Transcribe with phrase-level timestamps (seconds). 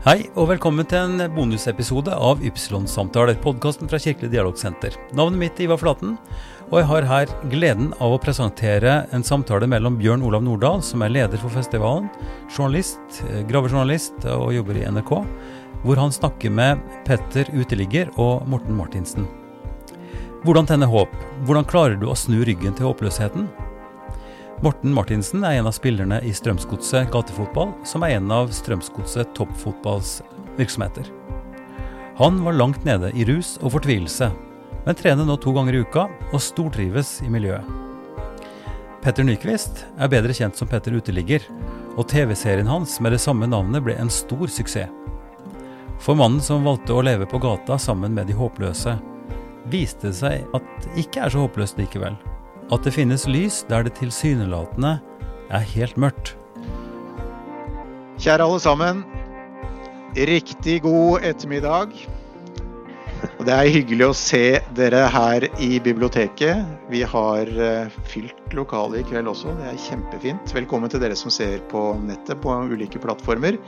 [0.00, 4.94] Hei og velkommen til en bonusepisode av Ypsilon-samtaler, podkasten fra Kirkelig dialogsenter.
[5.12, 6.14] Navnet mitt er Ivar Flaten,
[6.70, 11.04] og jeg har her gleden av å presentere en samtale mellom Bjørn Olav Nordahl, som
[11.04, 12.08] er leder for festivalen,
[12.48, 15.12] journalist, eh, gravejournalist og jobber i NRK,
[15.84, 19.28] hvor han snakker med Petter Uteligger og Morten Martinsen.
[20.46, 21.12] Hvordan tenne håp?
[21.44, 23.50] Hvordan klarer du å snu ryggen til håpløsheten?
[24.60, 30.18] Morten Martinsen er en av spillerne i Strømsgodset gatefotball, som er en av Strømsgodset toppfotballs
[30.58, 31.06] virksomheter.
[32.18, 34.28] Han var langt nede i rus og fortvilelse,
[34.84, 37.64] men trener nå to ganger i uka og stortrives i miljøet.
[39.00, 41.46] Petter Nyquist er bedre kjent som Petter Uteligger,
[41.96, 44.92] og TV-serien hans med det samme navnet ble en stor suksess.
[46.04, 48.92] For mannen som valgte å leve på gata sammen med de håpløse,
[49.72, 52.20] viste det seg at det ikke er så håpløst likevel
[52.70, 54.98] at det finnes lys der det tilsynelatende
[55.50, 56.36] er helt mørkt.
[58.20, 59.04] Kjære alle sammen.
[60.14, 61.94] Riktig god ettermiddag.
[63.20, 64.44] Det er hyggelig å se
[64.76, 66.64] dere her i biblioteket.
[66.92, 70.54] Vi har uh, fylt lokalet i kveld også, det er kjempefint.
[70.56, 73.58] Velkommen til dere som ser på nettet på ulike plattformer.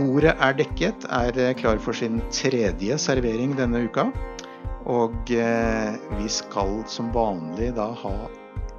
[0.00, 4.06] Ordet er dekket, er eh, klar for sin tredje servering denne uka.
[4.90, 8.14] Og eh, vi skal som vanlig da ha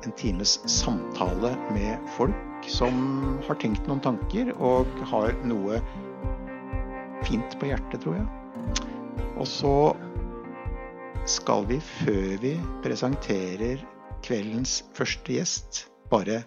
[0.04, 5.80] en times samtale med folk som har tenkt noen tanker og har noe
[7.24, 8.28] fint på hjertet, tror jeg.
[9.40, 9.76] Og så
[11.30, 13.84] skal vi, før vi presenterer
[14.24, 16.44] kveldens første gjest, bare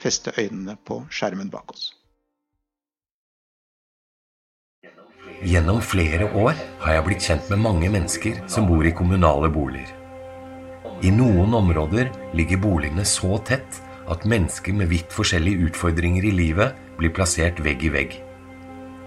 [0.00, 1.93] feste øynene på skjermen bak oss.
[5.42, 9.90] Gjennom flere år har jeg blitt kjent med mange mennesker som bor i kommunale boliger.
[11.04, 16.78] I noen områder ligger boligene så tett at mennesker med vidt forskjellige utfordringer i livet
[16.98, 18.16] blir plassert vegg i vegg.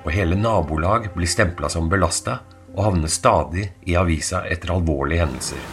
[0.03, 2.41] Og hele nabolag blir stempla som belasta
[2.75, 5.63] og havner stadig i avisa etter alvorlige hendelser.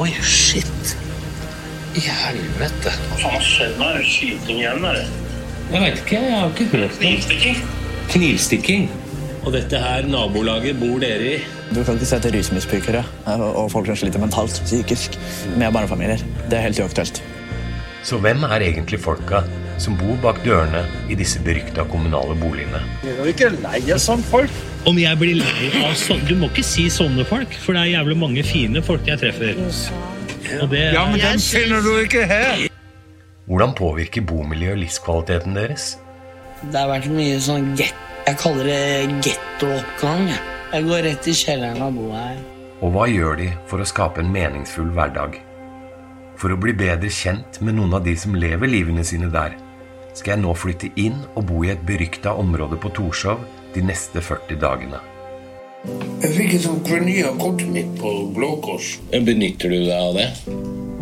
[0.00, 0.96] Oi, shit.
[1.94, 2.90] I helvete.
[3.10, 3.90] Hva faen har skjedd nå?
[3.90, 5.10] Er det skyting igjen, eller?
[5.70, 6.22] Jeg veit ikke.
[6.24, 7.00] Jeg har ikke hørt noe.
[7.04, 7.64] Knivstikking?
[8.14, 8.88] Knivstikking.
[9.44, 11.38] Og dette her nabolaget bor dere i?
[11.74, 15.18] Du kan ikke sette rusmisbrukere og folk som sliter mentalt, psykisk,
[15.60, 16.22] med barnefamilier.
[16.48, 17.20] Det er helt uaktuelt.
[18.04, 19.42] Så hvem er egentlig folka
[19.80, 22.80] som bor bak dørene i disse berykta kommunale boligene?
[23.04, 24.62] Jeg er ikke lei av sånne folk.
[24.88, 27.92] Om jeg blir lei av sånne Du må ikke si sånne folk, for det er
[27.98, 29.60] jævlig mange fine folk jeg treffer.
[30.60, 32.64] Og det Ja, men dem finner du ikke her.
[33.44, 35.94] Hvordan påvirker bomiljøet livskvaliteten deres?
[36.64, 40.30] Det har vært mye sånn getto jeg kaller det gettooppgang.
[40.72, 42.38] Jeg går rett i kjelleren og bor her.
[42.84, 45.36] Og hva gjør de for å skape en meningsfull hverdag?
[46.40, 49.54] For å bli bedre kjent med noen av de som lever livene sine der,
[50.14, 54.22] skal jeg nå flytte inn og bo i et berykta område på Torshov de neste
[54.22, 55.02] 40 dagene.
[56.24, 58.94] Jeg fikk et krony av kortet mitt på Blå Kors.
[59.12, 60.28] Benytter du deg av det?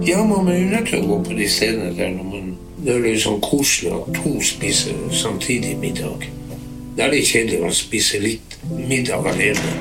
[0.02, 2.52] Ja, man er nødt til å gå på de stedene der når man
[2.82, 6.24] Det er litt sånn koselig at to spiser samtidig middag.
[6.92, 9.76] Det er det kjedelig å spise litt middag alene.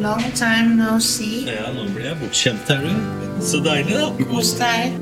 [0.00, 1.42] Long time no see.
[1.44, 3.42] Ja, nå blir jeg bortskjemt her, du.
[3.44, 4.28] Så deilig, da.
[4.30, 4.94] Kos deg.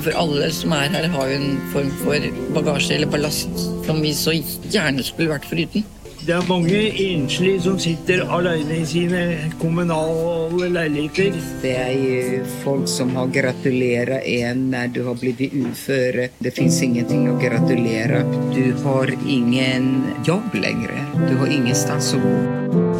[0.00, 4.12] For alle som er her, har jo en form for bagasje eller ballast som vi
[4.16, 5.86] så gjerne skulle vært foruten.
[6.30, 9.22] Det er mange enslige som sitter alene i sine
[9.58, 11.34] kommunale leiligheter.
[11.58, 16.28] Det er folk som har gratulert en når du har blitt uføre.
[16.38, 18.22] Det fins ingenting å gratulere.
[18.54, 19.90] Du har ingen
[20.22, 20.94] jobb lenger.
[21.18, 22.38] Du har ingen sted å bo.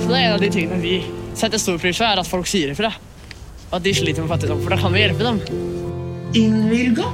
[0.02, 0.98] Så det er en av de tingene vi
[1.30, 2.90] setter stor pris på, er at folk sier ifra.
[3.70, 5.38] At de sliter med fattigdom, for da kan vi hjelpe dem.
[6.34, 7.06] Innvilga.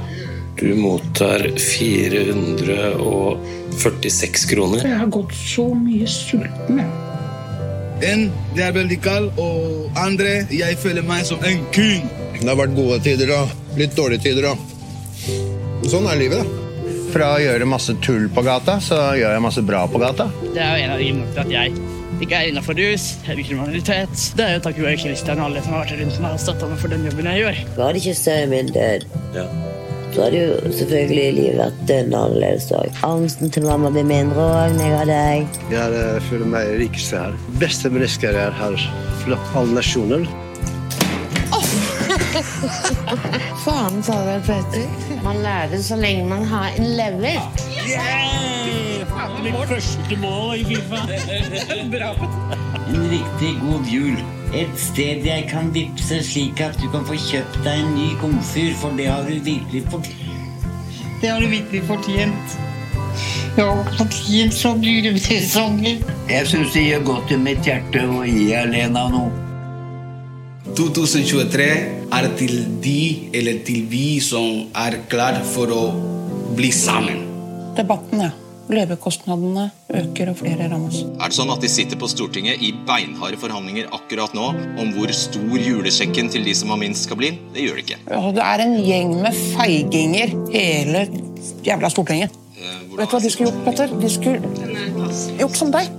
[0.57, 4.81] Du mottar 446 kroner.
[4.87, 6.77] Jeg har gått så mye sulten.
[6.81, 6.87] jeg.
[8.07, 12.09] En, det er veldig kald, og andre, jeg føler meg som en king.
[12.37, 13.47] Det har vært gode tider og
[13.77, 14.57] litt dårlige tider og
[15.87, 16.45] Sånn er livet, da.
[17.13, 20.25] Fra å gjøre masse tull på gata, så gjør jeg masse bra på gata.
[20.51, 21.67] Det er jo en av de grunnene til at jeg
[22.25, 24.15] ikke er innafor rus heller kriminalitet.
[24.35, 26.65] Det er jo takket være Kristian og alle som har vært rundt meg og støtta
[26.73, 27.55] meg for den jobben jeg gjør.
[27.77, 29.01] Var det ikke så min død,
[30.13, 32.99] så hadde jo selvfølgelig livet vært dønn annerledes òg.
[33.05, 35.61] Angsten til mamma blir mindre òg når jeg har deg.
[35.73, 37.39] Jeg er, føler meg rikeste her.
[37.61, 38.75] Beste mennesker er her
[39.23, 40.27] fra alle nasjoner.
[43.65, 44.87] Faen ta deg, Petter.
[45.25, 47.41] Man lærer så lenge man har en lever.
[49.43, 51.03] Mitt første mål i Fifa.
[51.93, 52.13] Bra.
[52.87, 54.36] En riktig god jul.
[54.55, 58.71] Et sted jeg kan vippse slik at du kan få kjøpt deg en ny komfyr,
[58.79, 60.69] for det har du virkelig fortjent.
[61.21, 62.57] Det har du virkelig fortjent.
[63.57, 63.67] Ja,
[63.97, 65.99] fortjent så blir det sesonger.
[66.29, 69.33] Jeg syns det gjør godt i mitt hjerte å gi Alena noe.
[70.77, 71.69] 2023
[72.13, 72.99] er til de
[73.35, 75.85] eller til vi som er klar for å
[76.57, 77.25] bli sammen.
[77.77, 78.35] Debatten, ja.
[78.67, 81.03] Levekostnadene øker, og flere rammes.
[81.15, 84.49] Er det sånn at de sitter på Stortinget i beinharde forhandlinger akkurat nå
[84.81, 87.31] om hvor stor julesjekken til de som har minst skal bli?
[87.55, 88.01] Det gjør det ikke.
[88.11, 91.05] Ja, det er en gjeng med feiginger, hele
[91.63, 92.35] jævla Stortinget.
[92.97, 93.95] Vet du hva de skulle gjort, Petter?
[94.01, 95.89] De skulle gjort som deg.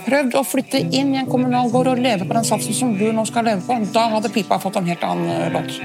[0.00, 3.06] Prøvd å flytte inn i en kommunal gård og leve på den satsen som du
[3.14, 3.76] nå skal leve på.
[3.94, 5.76] Da hadde pipa fått en helt annen eh, låt.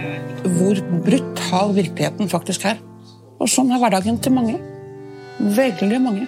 [0.57, 2.79] Hvor brutal virkeligheten faktisk er.
[3.37, 4.57] Og sånn er hverdagen til mange.
[5.39, 6.27] Veldig mange.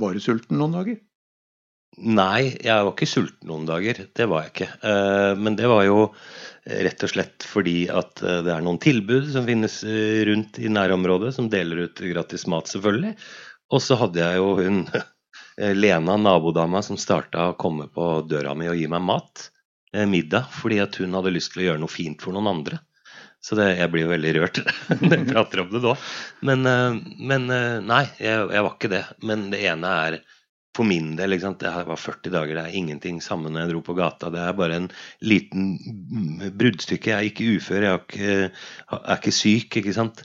[0.00, 1.00] Var du sulten noen dager?
[2.00, 3.98] Nei, jeg var ikke sulten noen dager.
[4.16, 4.68] Det var jeg ikke.
[4.88, 6.02] Eh, Men det var jo
[6.86, 10.70] rett og slett fordi at eh, det er noen tilbud som finnes eh, rundt i
[10.72, 13.16] nærområdet, som deler ut gratis mat, selvfølgelig.
[13.74, 14.84] Og så hadde jeg jo hun
[15.82, 19.50] Lena, nabodama, som starta å komme på døra mi og gi meg mat.
[19.96, 20.50] Eh, Middag.
[20.54, 22.80] Fordi at hun hadde lyst til å gjøre noe fint for noen andre.
[23.40, 24.58] Så det, jeg blir jo veldig rørt
[25.00, 25.94] når jeg prater om det nå.
[26.48, 26.98] Men, eh,
[27.30, 29.06] men eh, nei, jeg, jeg var ikke det.
[29.24, 30.20] Men det ene er
[30.76, 31.64] for min del, ikke sant?
[31.64, 34.28] det var 40 dager, det er ingenting sammen når jeg dro på gata.
[34.30, 34.86] Det er bare en
[35.26, 35.72] liten
[36.60, 37.10] bruddstykke.
[37.10, 38.36] Jeg er ikke ufør, jeg er ikke,
[39.00, 40.22] er ikke syk, ikke sant.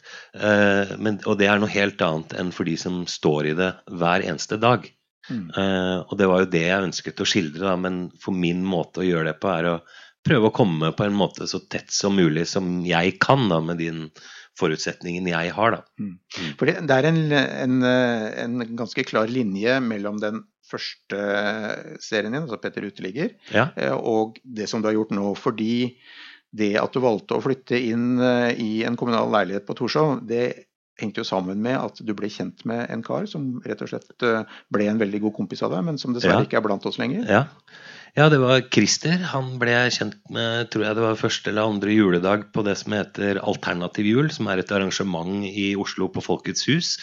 [1.02, 4.28] Men, og det er noe helt annet enn for de som står i det hver
[4.30, 4.86] eneste dag.
[5.30, 5.46] Mm.
[5.58, 9.02] Eh, og det var jo det jeg ønsket å skildre, da, men for min måte
[9.02, 9.76] å gjøre det på er å
[10.26, 13.78] prøve å komme på en måte så tett som mulig som jeg kan, da, med
[13.82, 14.08] den
[14.58, 15.76] forutsetningen jeg har.
[15.78, 16.10] da.
[16.58, 21.20] For det, det er en, en, en ganske klar linje mellom den første
[22.02, 23.68] serien din, altså Petter uteligger, Ja.
[23.78, 25.34] eh, og det som du har gjort nå.
[25.38, 25.98] Fordi
[26.56, 30.46] det at du valgte å flytte inn eh, i en kommunal leilighet på Torshov, det
[31.02, 34.24] hengte jo sammen med at du ble kjent med en kar som rett og slett
[34.24, 36.48] eh, ble en veldig god kompis av deg, men som dessverre Ja.
[36.48, 37.26] ikke er blant oss lenger.
[37.28, 37.44] Ja.
[38.16, 39.18] ja, det var Christer.
[39.34, 42.78] Han ble jeg kjent med tror jeg det var første eller andre juledag på det
[42.80, 46.96] som heter Alternativ jul, som er et arrangement i Oslo på Folkets hus.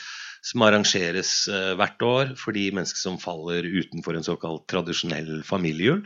[0.43, 6.01] Som arrangeres eh, hvert år for de mennesker som faller utenfor en såkalt tradisjonell familiejul.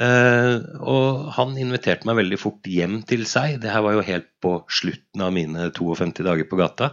[0.00, 3.58] Eh, og han inviterte meg veldig fort hjem til seg.
[3.60, 6.92] Det her var jo helt på slutten av mine 52 dager på gata.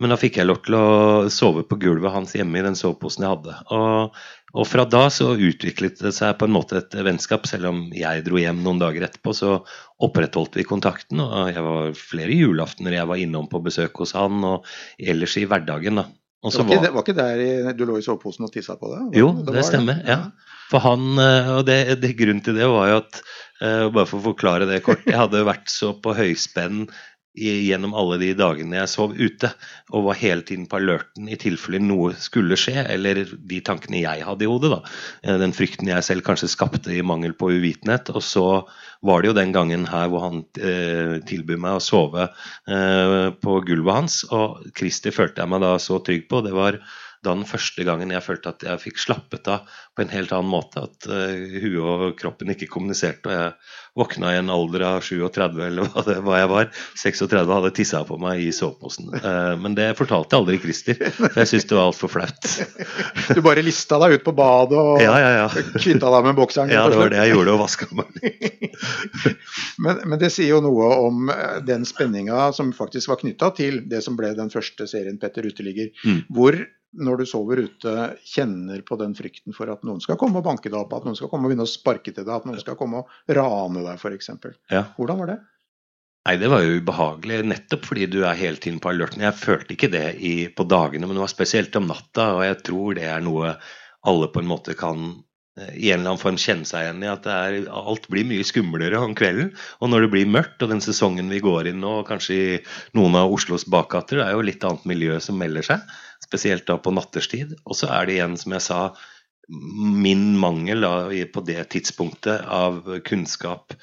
[0.00, 0.88] Men da fikk jeg lov til å
[1.32, 3.56] sove på gulvet hans hjemme i den soveposen jeg hadde.
[3.72, 4.20] Og,
[4.56, 7.48] og fra da så utviklet det seg på en måte et vennskap.
[7.48, 9.56] Selv om jeg dro hjem noen dager etterpå, så
[10.04, 11.24] opprettholdt vi kontakten.
[11.24, 14.68] Og jeg var flere julaftener jeg var innom på besøk hos han, og
[15.00, 16.04] ellers i hverdagen.
[16.04, 16.08] da.
[16.44, 18.76] Og Det var, ikke, det var ikke der i, du lå i soveposen og tissa
[18.78, 19.00] på det?
[19.18, 20.02] jo, det, det stemmer.
[20.06, 20.18] ja.
[20.70, 23.20] For han, eh, og det, det Grunnen til det var jo at
[23.62, 25.04] eh, Bare for å forklare det kort.
[25.06, 26.88] Jeg hadde vært så på høyspenn
[27.36, 29.52] gjennom alle de dagene jeg sov ute,
[29.92, 34.24] og var hele tiden på alerten i tilfelle noe skulle skje, eller de tankene jeg
[34.26, 34.72] hadde i hodet.
[34.72, 34.80] da,
[35.22, 38.10] Eh, Den frykten jeg selv kanskje skapte i mangel på uvitenhet.
[38.14, 38.46] Og så
[39.06, 43.58] var det jo den gangen her hvor han eh, tilbød meg å sove eh, på
[43.66, 46.42] gulvet hans, og Christer følte jeg meg da så trygg på.
[46.46, 46.80] Det var
[47.26, 50.52] da den første gangen jeg følte at jeg fikk slappet av på en helt annen
[50.52, 50.84] måte.
[50.86, 53.28] At uh, huet og kroppen ikke kommuniserte.
[53.28, 53.52] Og jeg
[53.96, 56.70] våkna i en alder av 37 eller hva, det, hva jeg var.
[57.02, 59.10] 36 hadde tissa på meg i soveposen.
[59.16, 62.50] Uh, men det fortalte jeg aldri Christer, for jeg syntes det var altfor flaut.
[63.36, 65.46] Du bare lista deg ut på badet og Ja, ja, ja.
[65.80, 66.72] kvitta deg med bokseren?
[66.72, 68.20] Ja, det var det jeg gjorde, og vaska meg.
[69.82, 73.82] Men, men det sier jo noe om eh, den spenninga som faktisk var knytta til
[73.90, 75.90] det som ble den første serien Petter uteligger.
[76.04, 76.22] Mm.
[76.32, 76.58] Hvor
[76.96, 80.70] når du sover ute, kjenner på den frykten for at noen skal komme og banke
[80.70, 82.78] deg opp, at noen skal komme og begynne å sparke til deg, at noen skal
[82.78, 84.32] komme og rane deg f.eks.
[84.72, 84.86] Ja.
[84.96, 85.38] Hvordan var det?
[86.26, 89.22] Nei, det var jo ubehagelig, nettopp fordi du er hele tiden på alerten.
[89.22, 92.58] Jeg følte ikke det i, på dagene, men det var spesielt om natta, og jeg
[92.66, 93.52] tror det er noe
[94.06, 95.04] alle på en måte kan
[95.60, 97.12] eh, i en eller annen form kjenne seg igjen i.
[97.12, 99.52] At det er, alt blir mye skumlere om kvelden.
[99.78, 102.58] Og når det blir mørkt, og den sesongen vi går inn nå, kanskje i
[102.98, 105.96] noen av Oslos bakgater, det er jo litt annet miljø som melder seg.
[106.24, 107.56] Spesielt da på natterstid.
[107.64, 108.80] Og så er det igjen, som jeg sa,
[109.48, 110.92] min mangel da,
[111.32, 113.74] på det tidspunktet av kunnskap,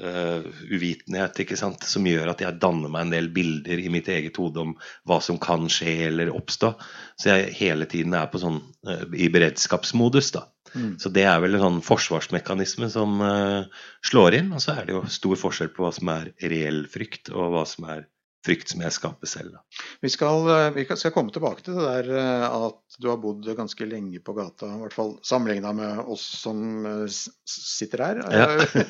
[0.00, 4.08] uh, uvitenhet, ikke sant, som gjør at jeg danner meg en del bilder i mitt
[4.08, 4.72] eget hode om
[5.08, 6.72] hva som kan skje eller oppstå.
[7.20, 10.46] Så jeg hele tiden er på sånn uh, i beredskapsmodus, da.
[10.70, 10.94] Mm.
[11.02, 13.68] Så det er vel en sånn forsvarsmekanisme som uh,
[14.06, 14.54] slår inn.
[14.56, 17.66] Og så er det jo stor forskjell på hva som er reell frykt, og hva
[17.68, 18.06] som er
[18.46, 19.56] frykt som jeg skaper selv.
[20.00, 23.44] Vi skal, eh, vi skal komme tilbake til det der eh, at du har bodd
[23.56, 27.04] ganske lenge på gata, i hvert fall sammenligna med oss som eh,
[27.44, 28.22] sitter her.
[28.32, 28.46] Ja.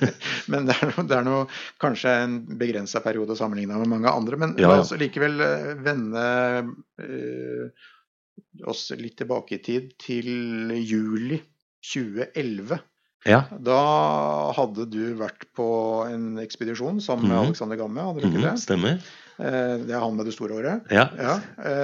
[0.53, 1.47] men det er, noe, det er noe,
[1.83, 4.39] kanskje en begrensa periode sammenligna med mange andre.
[4.39, 4.85] Men Ja, ja.
[4.85, 5.39] oss likevel
[5.83, 6.27] vende
[7.03, 7.89] eh,
[8.71, 10.31] oss litt tilbake i tid, til
[10.79, 11.41] juli
[11.91, 12.79] 2011.
[13.29, 13.43] Ja.
[13.61, 13.77] Da
[14.57, 15.67] hadde du vært på
[16.09, 17.47] en ekspedisjon sammen med Mhm.
[17.51, 18.61] Alexander Gamme, hadde du ikke Mhm, det?
[18.63, 19.03] stemmer.
[19.41, 20.91] Eh, Det er han med det store håret?
[20.93, 21.07] Ja.
[21.17, 21.39] ja.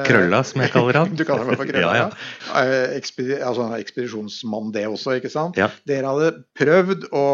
[0.07, 1.15] Krølla, som jeg kaller han.
[1.19, 2.11] du kaller meg for Krølla, Ja, ja.
[2.11, 2.67] ja.
[2.67, 5.57] Eh, Ekspedi altså ekspedisjonsmann det også, ikke sant?
[5.61, 5.71] Ja.
[5.89, 7.25] Dere hadde prøvd å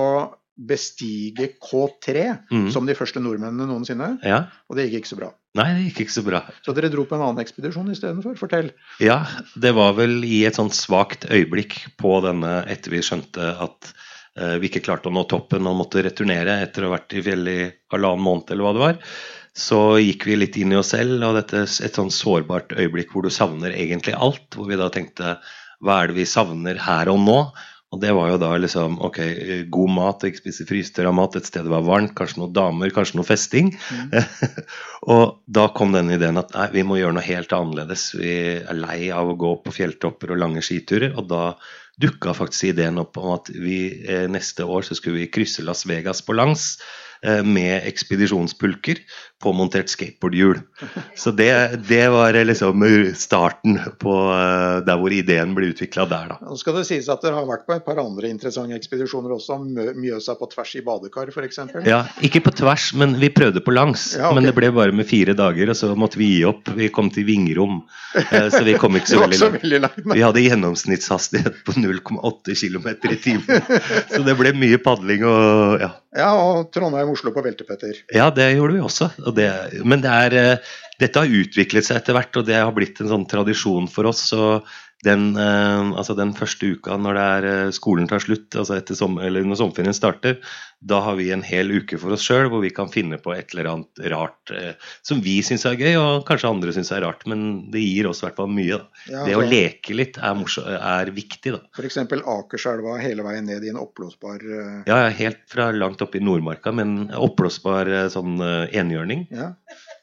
[0.63, 2.67] bestige K3 mm.
[2.75, 4.45] som de første nordmennene noensinne, Ja.
[4.69, 5.31] og det gikk ikke så bra.
[5.59, 6.41] Nei, det gikk ikke så bra.
[6.65, 8.37] Så dere dro på en annen ekspedisjon istedenfor?
[8.41, 8.71] Fortell.
[9.05, 9.19] Ja,
[9.61, 13.91] det var vel i et sånt svakt øyeblikk på denne etter vi skjønte at
[14.39, 17.25] eh, vi ikke klarte å nå toppen og måtte returnere etter å ha vært i
[17.27, 19.01] fjellet i halvannen måned eller hva det var.
[19.59, 23.27] Så gikk vi litt inn i oss selv, og dette et sånn sårbart øyeblikk hvor
[23.27, 24.47] du savner egentlig alt.
[24.57, 25.37] Hvor vi da tenkte
[25.83, 27.39] hva er det vi savner her og nå?
[27.93, 29.19] Og det var jo da liksom ok,
[29.73, 33.19] god mat, ikke spise frystørra mat, et sted det var varmt, kanskje noen damer, kanskje
[33.19, 33.69] noe festing.
[35.13, 38.07] og da kom den ideen at nei, vi må gjøre noe helt annerledes.
[38.17, 38.33] Vi
[38.63, 41.13] er lei av å gå på fjelltopper og lange skiturer.
[41.21, 41.45] Og da
[42.01, 45.85] dukka faktisk ideen opp om at vi eh, neste år så skulle vi krysse Las
[45.85, 46.79] Vegas på langs
[47.21, 49.05] eh, med ekspedisjonspulker
[49.43, 50.61] påmontert skateboardhjul.
[51.19, 51.51] Så det,
[51.89, 52.85] det var liksom
[53.19, 56.39] starten på eh, der hvor ideen ble utvikla der, da.
[56.47, 59.59] Nå skal det sies at dere har vært på et par andre interessante ekspedisjoner også.
[59.99, 61.61] Mjøsa på tvers i badekar, f.eks.
[61.89, 64.13] Ja, ikke på tvers, men vi prøvde på langs.
[64.17, 64.39] Ja, okay.
[64.39, 66.73] Men det ble bare med fire dager, og så måtte vi gi opp.
[66.79, 67.83] Vi kom til Vingrom,
[68.23, 70.01] eh, så vi kom ikke så veldig langt.
[70.13, 73.67] Vi hadde gjennomsnittshastighet på 0,8 km i timen.
[74.13, 75.93] Så det ble mye padling og ja.
[76.13, 78.03] Ja, og Trondheim-Oslo på veltepetter.
[78.13, 79.09] Ja, det gjorde vi også.
[79.25, 79.51] Og det,
[79.85, 80.73] men det er, eh,
[81.03, 84.27] dette har utviklet seg etter hvert, og det har blitt en sånn tradisjon for oss.
[84.33, 84.63] Så
[85.03, 89.17] den, eh, altså den første uka når det eh, skolen tar slutt, altså etter som,
[89.19, 90.39] eller når sommerferien starter,
[90.79, 93.51] da har vi en hel uke for oss sjøl hvor vi kan finne på et
[93.55, 94.75] eller annet rart eh,
[95.07, 97.27] som vi syns er gøy, og kanskje andre syns er rart.
[97.31, 98.79] Men det gir oss i hvert fall mye.
[99.11, 101.63] Ja, det å altså- leke litt er, morsom, er viktig, da.
[101.75, 101.99] F.eks.
[102.23, 104.43] Akerselva hele veien ned i en oppblåsbar
[104.87, 108.39] Ja, ja, helt fra langt oppe i Nordmarka, men oppblåsbar sånn
[108.71, 109.27] enhjørning.
[109.35, 109.53] Ja.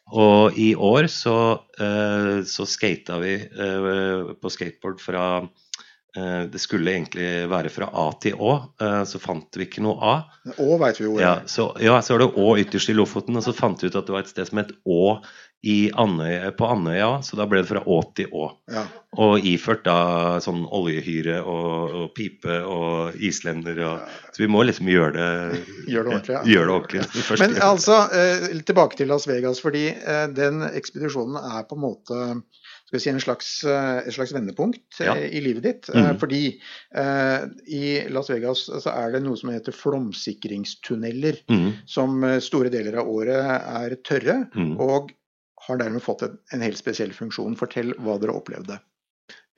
[0.10, 1.38] Og i år så,
[1.82, 5.50] uh, så skata vi eh, på skateboard fra eh,
[6.16, 10.16] Det skulle egentlig være fra A til Å, eh, så fant vi ikke noe A.
[10.58, 13.46] Å vet vi jo Ja, så, ja, så var det Å ytterst i Lofoten, og
[13.46, 15.20] så fant vi ut at det var et sted som het Å
[15.68, 18.46] i Andøya, på Andøya, så da ble det fra Å til Å.
[18.72, 18.86] Ja.
[19.20, 24.88] Og iført da sånn oljehyre og, og pipe og islender og Så vi må liksom
[24.92, 26.44] gjøre det Gjør det ordentlig, ja.
[26.54, 27.26] Gjøre det ordentlig.
[27.28, 31.84] først, Men altså, eh, tilbake til Las Vegas, fordi eh, den ekspedisjonen er på en
[31.84, 32.22] måte
[32.90, 35.14] skal vi si en slags, eh, et slags vendepunkt eh, Ja.
[35.16, 35.90] i livet ditt.
[35.94, 36.18] Mhm.
[36.22, 36.42] Fordi
[36.96, 41.72] eh, i Las Vegas så er det noe som heter flomsikringstunneler, mm.
[41.86, 44.80] som store deler av året er tørre, Mm.
[44.82, 45.12] og
[45.68, 47.56] har dermed fått en, en helt spesiell funksjon.
[47.60, 48.80] Fortell hva dere opplevde.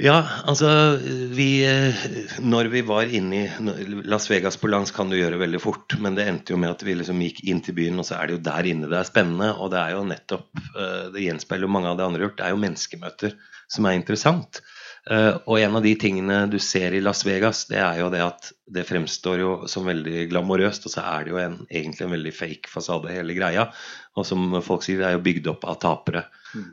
[0.02, 0.18] Ja,
[0.50, 0.98] altså
[1.36, 2.06] vi eh,
[2.42, 6.18] Når vi var inne i Las Vegas på langs kan du gjøre veldig fort, men
[6.18, 8.40] det endte jo med at vi liksom gikk inn til byen, og så er det
[8.40, 9.52] jo der inne det er spennende.
[9.62, 12.38] Og det er jo nettopp eh, Det gjenspeiler jo mange av det andre gjort.
[12.40, 13.36] Det er jo menneskemøter
[13.72, 14.64] som er interessant.
[15.10, 18.22] Eh, og en av de tingene du ser i Las Vegas, det er jo det
[18.26, 22.14] at det fremstår jo som veldig glamorøst, og så er det jo en, egentlig en
[22.18, 23.70] veldig fake fasade, hele greia.
[24.18, 26.26] Og som folk sier, det er jo bygd opp av tapere.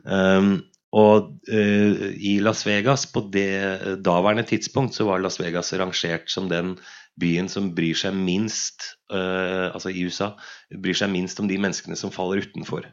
[0.03, 0.59] Um,
[0.95, 6.49] og uh, i Las Vegas, på det daværende tidspunkt, så var Las Vegas rangert som
[6.49, 6.77] den
[7.19, 10.33] byen som bryr seg minst, uh, altså i USA,
[10.73, 12.87] bryr seg minst om de menneskene som faller utenfor.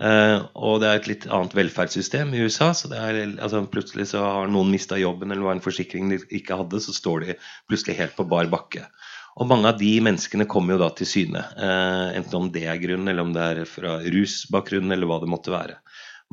[0.00, 4.24] Uh, og det er et litt annet velferdssystem i USA, så er, altså plutselig så
[4.24, 7.36] har noen mista jobben eller var en forsikring de ikke hadde, så står de
[7.68, 8.88] plutselig helt på bar bakke.
[9.34, 13.08] Og mange av de menneskene kommer jo da til syne, enten om det er grunnen,
[13.10, 15.80] eller om det er fra rusbakgrunn, eller hva det måtte være.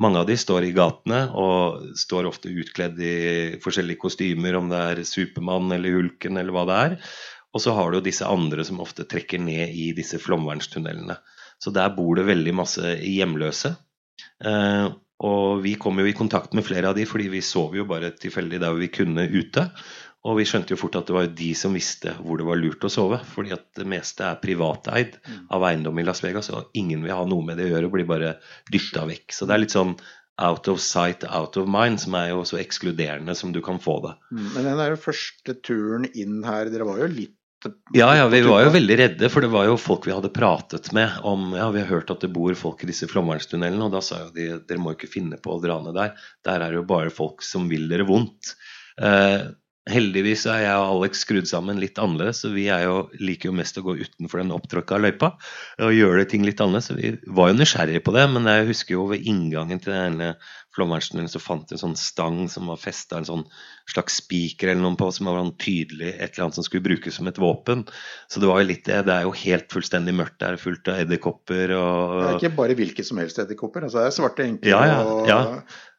[0.00, 3.16] Mange av de står i gatene og står ofte utkledd i
[3.62, 6.96] forskjellige kostymer, om det er Supermann eller Hulken eller hva det er.
[7.52, 11.18] Og så har du jo disse andre som ofte trekker ned i disse flomvernstunnelene.
[11.60, 13.74] Så der bor det veldig masse hjemløse.
[14.42, 14.86] Eh,
[15.22, 18.10] og vi kom jo i kontakt med flere av de, fordi vi sov jo bare
[18.18, 19.68] tilfeldig der vi kunne ute.
[20.22, 22.84] Og vi skjønte jo fort at det var de som visste hvor det var lurt
[22.86, 23.18] å sove.
[23.34, 25.16] Fordi at det meste er privateid
[25.50, 27.96] av eiendom i Las Vegas, og ingen vil ha noe med det å gjøre og
[27.96, 28.36] blir bare
[28.70, 29.34] dytta vekk.
[29.34, 29.96] Så det er litt sånn
[30.42, 33.98] out of sight, out of mind, som er jo så ekskluderende som du kan få
[34.06, 34.14] det.
[34.32, 37.38] Mm, Men den der første turen inn her, dere var jo litt
[37.94, 40.88] Ja, ja, vi var jo veldig redde, for det var jo folk vi hadde pratet
[40.96, 44.00] med om Ja, vi har hørt at det bor folk i disse flomvernstunnelene, og da
[44.02, 46.16] sa jo de dere må jo ikke finne på å dra ned der.
[46.42, 48.56] Der er det jo bare folk som vil dere vondt.
[48.98, 49.52] Eh,
[49.90, 53.56] heldigvis er jeg og Alex skrudd sammen litt annerledes, så vi er jo, liker jo
[53.58, 55.32] mest å gå utenfor den opptråkka løypa
[55.82, 56.92] og gjøre ting litt annerledes.
[56.92, 60.34] Så vi var jo nysgjerrige på det, men jeg husker jo ved inngangen til denne
[60.72, 63.42] flomvernstunnelen så fant vi en sånn stang som var festa en sånn
[63.90, 67.18] slags spiker eller noe på, som var sånn tydelig et eller annet som skulle brukes
[67.18, 67.84] som et våpen.
[68.30, 69.02] Så det var jo litt det.
[69.08, 72.78] Det er jo helt fullstendig mørkt der, fullt av edderkopper og Det er ikke bare
[72.78, 73.88] hvilke som helst edderkopper.
[73.88, 75.40] Altså, det er svarte enker ja, ja, og ja.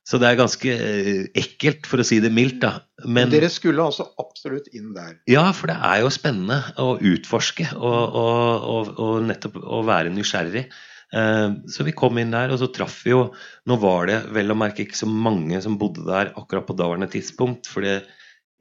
[0.04, 2.60] Så det er ganske eh, ekkelt, for å si det mildt.
[2.66, 2.74] da.
[3.08, 5.14] Men, Dere skulle altså absolutt inn der.
[5.32, 10.12] ja, for det er jo spennende å utforske og, og, og, og nettopp å være
[10.12, 10.66] nysgjerrig.
[11.14, 13.30] Eh, Så vi kom inn der, og så traff vi jo
[13.70, 17.08] Nå var det vel å merke ikke så mange som bodde der akkurat på daværende
[17.14, 18.02] tidspunkt, for det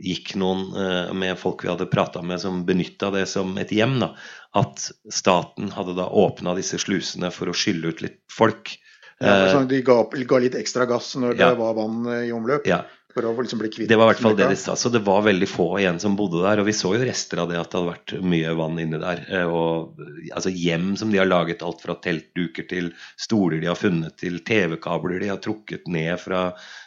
[0.02, 3.98] gikk noen eh, med folk vi hadde prata med som benytta det som et hjem.
[4.02, 4.12] da,
[4.58, 8.72] At staten hadde da åpna disse slusene for å skylle ut litt folk.
[9.20, 11.50] Ja, Eh, sånn, de ga, ga litt ekstra gass når Ja.
[11.50, 12.66] det var vann eh, i omløp.
[12.66, 12.84] Ja.
[13.12, 14.72] For å liksom bli kvitt Det var i hvert fall det de sa.
[14.78, 16.62] Så det var veldig få igjen som bodde der.
[16.62, 19.20] Og vi så jo rester av det at det hadde vært mye vann inni der.
[19.28, 20.00] Eh, Og
[20.32, 22.88] altså hjem som de har laget, alt fra teltduker til
[23.20, 26.42] stoler de har funnet, til TV-kabler de har trukket ned fra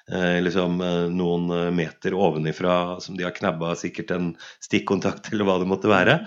[0.09, 4.31] eh, liksom eh, noen eh, meter ovenifra, som de har knabba sikkert en
[4.65, 6.19] stikkontakt eller hva det måtte være.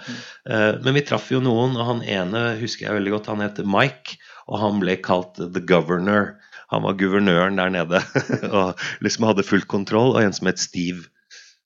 [0.49, 3.33] Eh, Men vi traff jo noen, og han ene husker jeg veldig godt.
[3.35, 6.37] Han het Mike, og han ble kalt The Governor.
[6.73, 8.03] Han var guvernøren der nede
[8.59, 11.07] og liksom hadde full kontroll, og en som het Steve.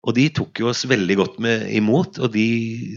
[0.07, 2.47] Og de tok jo oss veldig godt med, imot, og de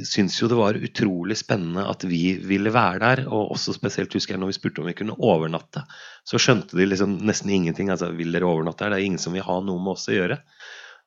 [0.08, 3.24] syntes jo det var utrolig spennende at vi ville være der.
[3.28, 5.84] Og også spesielt husker jeg når vi spurte om vi kunne overnatte,
[6.28, 7.90] så skjønte de liksom nesten ingenting.
[7.92, 8.94] Altså, vil dere overnatte her?
[8.94, 10.40] Det er ingen som vil ha noe med oss å gjøre.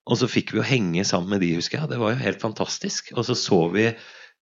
[0.04, 1.92] Og så fikk vi jo henge sammen med de, husker jeg.
[1.94, 3.14] Det var jo helt fantastisk.
[3.14, 3.86] Og så så vi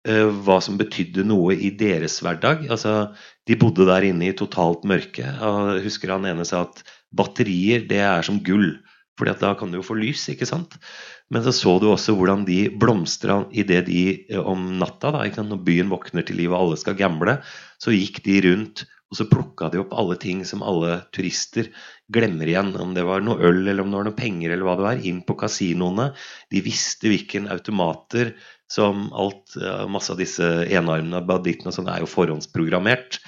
[0.03, 2.65] hva som betydde noe i deres hverdag.
[2.75, 3.13] Altså,
[3.47, 5.23] de bodde der inne i totalt mørke.
[5.23, 6.83] Jeg husker han ene sa at
[7.15, 8.81] batterier, det er som gull.
[9.19, 10.79] Fordi da kan du jo få lys, ikke sant.
[11.33, 15.41] Men så så du også hvordan de blomstra idet de eh, om natta, da, ikke
[15.41, 15.53] sant?
[15.53, 17.39] når byen våkner til liv og alle skal gamble,
[17.81, 21.69] så gikk de rundt og så plukka de opp alle ting som alle turister
[22.13, 22.71] glemmer igjen.
[22.81, 25.03] Om det var noe øl eller om det var noe penger eller hva det var.
[25.05, 26.07] Inn på kasinoene.
[26.49, 28.33] De visste hvilken automater
[28.73, 29.57] som alt
[29.93, 33.19] Masse av disse enarmene bandittene og sånn er jo forhåndsprogrammert.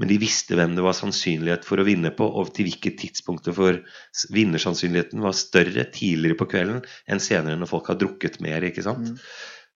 [0.00, 3.46] Men de visste hvem det var sannsynlighet for å vinne på, og til hvilket tidspunkt
[3.54, 3.78] for
[4.34, 8.64] vinnersannsynligheten var større tidligere på kvelden enn senere når folk har drukket mer.
[8.66, 9.12] ikke sant?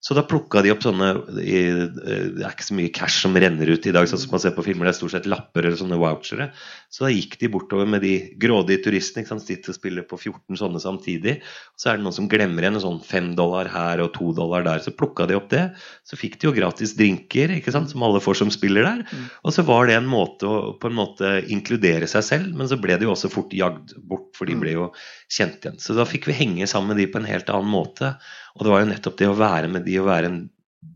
[0.00, 1.08] Så da plukka de opp sånne
[1.42, 4.40] i- Det er ikke så mye cash som renner ut i dag, sånn som man
[4.40, 4.86] ser på filmer.
[4.86, 6.52] Det er stort sett lapper eller sånne vouchere.
[6.88, 9.24] Så da gikk de bortover med de grådige turistene.
[9.24, 11.40] ikke sant, Sitter og spiller på 14 sånne samtidig.
[11.76, 14.62] Så er det noen som glemmer igjen en sånn 5 dollar her og 2 dollar
[14.62, 14.78] der.
[14.78, 15.74] Så plukka de opp det.
[16.06, 19.04] Så fikk de jo gratis drinker, ikke sant, som alle får som spiller der.
[19.44, 22.80] Og så var det en måte å på en måte inkludere seg selv, men så
[22.80, 24.92] ble de jo også fort jagd bort, for de ble jo
[25.28, 25.78] kjent igjen.
[25.80, 28.16] Så da fikk vi henge sammen med de på en helt annen måte.
[28.58, 30.40] Og det var jo nettopp det å være med de og være en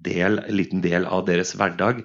[0.06, 2.02] del, en liten del av deres hverdag.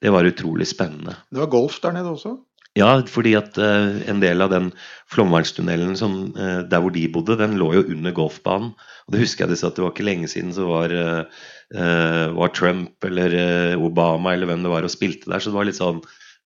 [0.00, 1.16] Det var utrolig spennende.
[1.30, 2.36] Det var golf der nede også?
[2.78, 4.68] Ja, fordi at uh, en del av den
[5.10, 8.70] flomvernstunnelen som, uh, der hvor de bodde, den lå jo under golfbanen.
[9.08, 12.28] Og det husker jeg de sa at det var ikke lenge siden så var, uh,
[12.38, 13.34] var Trump eller
[13.74, 15.42] Obama eller hvem det var og spilte der.
[15.42, 15.98] Så det var litt sånn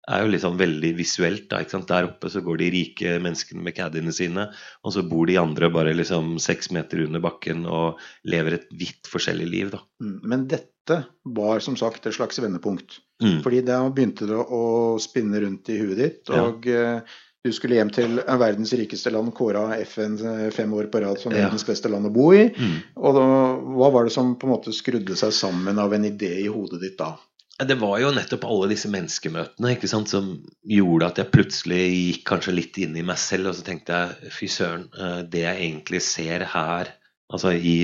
[0.08, 1.48] er jo sånn veldig visuelt.
[1.50, 1.88] da, ikke sant?
[1.88, 4.48] Der oppe så går de rike menneskene med caddiene sine,
[4.84, 9.08] og så bor de andre bare liksom seks meter under bakken og lever et vidt
[9.10, 9.70] forskjellig liv.
[9.70, 9.80] da.
[10.02, 13.00] Mm, Men dette var som sagt et slags vendepunkt.
[13.22, 13.42] Mm.
[13.42, 16.30] Fordi da begynte det å spinne rundt i huet ditt.
[16.30, 17.00] Og Ja.
[17.44, 21.32] du skulle hjem til verdens rikeste land, kåra FN eh, fem år på rad som
[21.32, 22.48] verdens beste land å bo i.
[22.50, 22.82] Mm.
[22.96, 23.24] Og da,
[23.60, 26.80] hva var det som på en måte skrudde seg sammen av en idé i hodet
[26.80, 27.16] ditt da?
[27.54, 30.32] Det var jo nettopp alle disse menneskemøtene sant, som
[30.66, 34.32] gjorde at jeg plutselig gikk kanskje litt inn i meg selv, og så tenkte jeg
[34.34, 36.90] fy søren, eh, det jeg egentlig ser her,
[37.30, 37.76] altså i,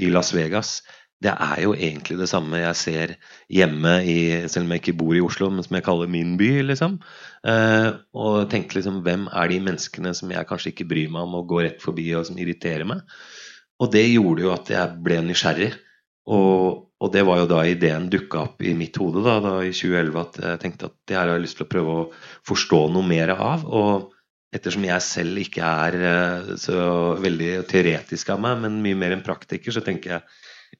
[0.00, 0.78] i Las Vegas,
[1.20, 3.12] det er jo egentlig det samme jeg ser
[3.50, 6.50] hjemme, i, selv om jeg ikke bor i Oslo, men som jeg kaller min by,
[6.68, 6.98] liksom.
[7.52, 11.40] Eh, og tenkte liksom, hvem er de menneskene som jeg kanskje ikke bryr meg om
[11.40, 13.02] og går rett forbi, og som irriterer meg?
[13.82, 15.72] Og det gjorde jo at jeg ble nysgjerrig.
[16.30, 19.70] Og, og det var jo da ideen dukka opp i mitt hode da, da i
[19.70, 22.06] 2011 at jeg tenkte at det her har jeg lyst til å prøve å
[22.48, 23.62] forstå noe mer av.
[23.70, 24.08] Og
[24.54, 26.80] ettersom jeg selv ikke er eh, så
[27.22, 30.24] veldig teoretisk av meg, men mye mer en praktiker, så tenker jeg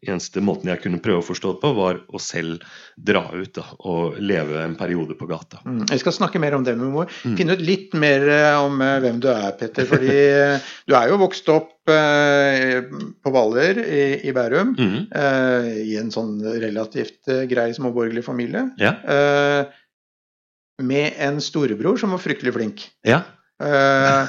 [0.07, 2.63] eneste måten jeg kunne prøve å forstå det på, var å selv
[2.95, 5.59] dra ut da, og leve en periode på gata.
[5.67, 5.87] Mm.
[5.91, 7.35] Jeg skal snakke mer om det men må Mm.
[7.39, 9.87] Finne ut litt mer eh, om eh, hvem du er, Petter.
[9.89, 12.85] Fordi eh, du er jo vokst opp eh,
[13.25, 14.75] på Hvaler i, i Bærum.
[14.79, 14.99] Mm.
[15.09, 18.69] eh, I en sånn relativt grei småborgerlig familie.
[18.79, 18.95] Ja.
[19.03, 19.73] Eh,
[20.85, 22.85] med en storebror som var fryktelig flink.
[23.09, 23.23] Ja.
[23.59, 24.27] Eh,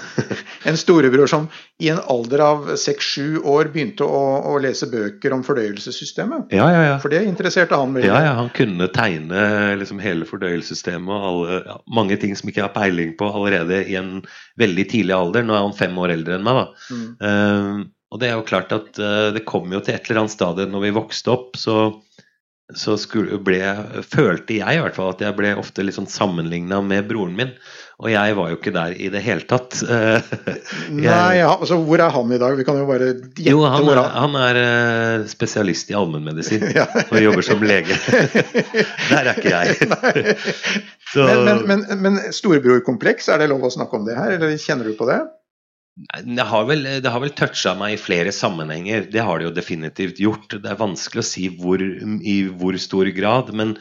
[0.63, 5.43] en storebror som i en alder av seks-sju år begynte å, å lese bøker om
[5.45, 6.49] fordøyelsessystemet.
[6.55, 6.95] Ja, ja, ja.
[7.03, 8.09] For det interesserte han veldig.
[8.09, 12.65] Ja, ja, han kunne tegne liksom hele fordøyelsessystemet og alle, ja, mange ting som ikke
[12.65, 14.17] har peiling på allerede i en
[14.59, 15.45] veldig tidlig alder.
[15.45, 16.89] Nå er han fem år eldre enn meg, da.
[16.89, 17.07] Mm.
[17.21, 20.33] Um, og det er jo klart at uh, det kom jo til et eller annet
[20.33, 21.75] stadium når vi vokste opp, så,
[22.73, 23.61] så skulle, ble,
[24.01, 27.53] følte jeg i hvert fall at jeg ble ofte litt sånn sammenligna med broren min.
[27.99, 29.75] Og jeg var jo ikke der i det hele tatt.
[29.89, 30.21] Eh,
[30.88, 32.55] jeg- Nei, ja, altså Hvor er han i dag?
[32.57, 36.63] Vi kan jo bare gjette jo, han hvor er, han er eh, spesialist i allmennmedisin
[36.79, 36.85] Ja.
[37.09, 37.97] og jobber som lege.
[39.12, 40.38] Der er ikke jeg.
[41.12, 44.55] Så, Men, men, men, men storebrorkompleks, er det lov å snakke om det her, eller
[44.62, 45.19] kjenner du på det?
[46.23, 49.09] det har vel, det har vel toucha meg i flere sammenhenger.
[49.12, 50.53] Det har det jo definitivt gjort.
[50.63, 53.73] Det er vanskelig å si hvor, i hvor stor grad, men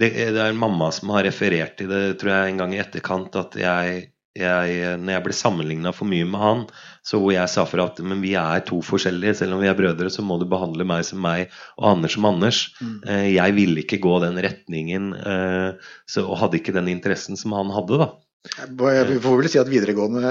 [0.00, 3.36] det, det er mamma som har referert til det tror jeg en gang i etterkant,
[3.40, 4.02] at jeg,
[4.36, 6.64] jeg når jeg ble sammenligna for mye med han,
[7.06, 9.78] så hvor jeg sa fra at men vi er to forskjellige, selv om vi er
[9.78, 12.60] brødre, så må du behandle meg som meg og Anders som Anders.
[12.82, 12.98] Mm.
[13.08, 17.56] Eh, Jeg ville ikke gå den retningen, eh, så, og hadde ikke den interessen som
[17.56, 18.12] han hadde, da.
[18.46, 20.30] Vi får vel si at videregående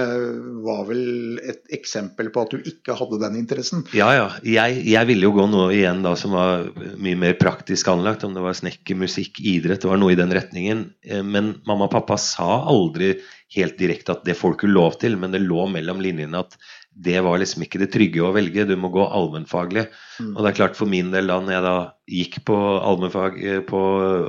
[0.64, 3.84] var vel et eksempel på at du ikke hadde den interessen.
[3.98, 4.28] Ja, ja.
[4.48, 8.24] Jeg, jeg ville jo gå noe igjen da som var mye mer praktisk anlagt.
[8.24, 10.88] Om det var snekker, musikk, idrett, det var noe i den retningen.
[11.04, 13.18] Eh, Men mamma og pappa sa aldri
[13.56, 16.56] helt direkte at det får du ikke lov til, men det lå mellom linjene at
[16.96, 19.90] det var liksom ikke det trygge å velge, du må gå allmennfaglig.
[20.16, 20.30] Mm.
[20.32, 21.76] Og det er klart for min del da når jeg da
[22.16, 23.82] gikk på allmennfag eh, på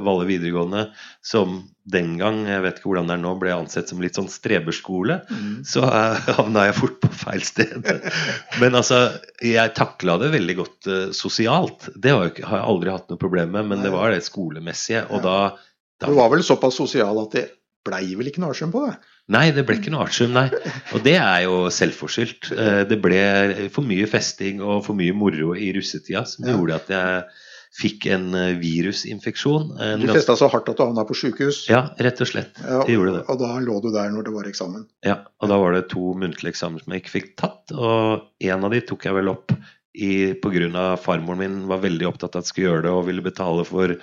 [0.03, 0.89] Valle videregående,
[1.23, 4.31] som den gang, jeg vet ikke hvordan det er nå, ble ansett som litt sånn
[4.33, 5.63] streberskole, Mm.
[5.69, 7.87] så eh, havna jeg fort på feil sted.
[8.63, 9.05] Men altså,
[9.45, 11.91] jeg takla det veldig godt eh, sosialt.
[11.95, 15.07] Det har, jo har jeg aldri hatt noe problem med, men det var det skolemessige.
[15.15, 15.37] Og da,
[16.03, 17.47] da Du var vel såpass sosial at det
[17.87, 18.97] blei vel ikke noe artium på det?
[19.33, 20.47] Nei, det ble ikke noe artium, nei.
[20.95, 22.53] Og det er jo selvforskyldt.
[22.55, 26.93] Eh, Det ble for mye festing og for mye moro i russetida som gjorde at
[26.95, 27.25] jeg
[27.77, 29.73] fikk en eh, virusinfeksjon.
[29.83, 31.65] En Du festa så hardt at du havna på sjukehus.
[31.69, 32.55] Ja, rett og slett.
[32.62, 33.25] Ja, og, gjorde det.
[33.33, 34.87] Og da lå du der når det var eksamen.
[35.07, 38.65] Ja, og da var det to muntlige eksamener som jeg ikke fikk tatt, og en
[38.69, 39.53] av de tok jeg vel opp
[39.97, 42.91] i, på grunn av farmoren min var veldig opptatt av at jeg skulle gjøre det
[42.93, 44.01] og ville betale for eh,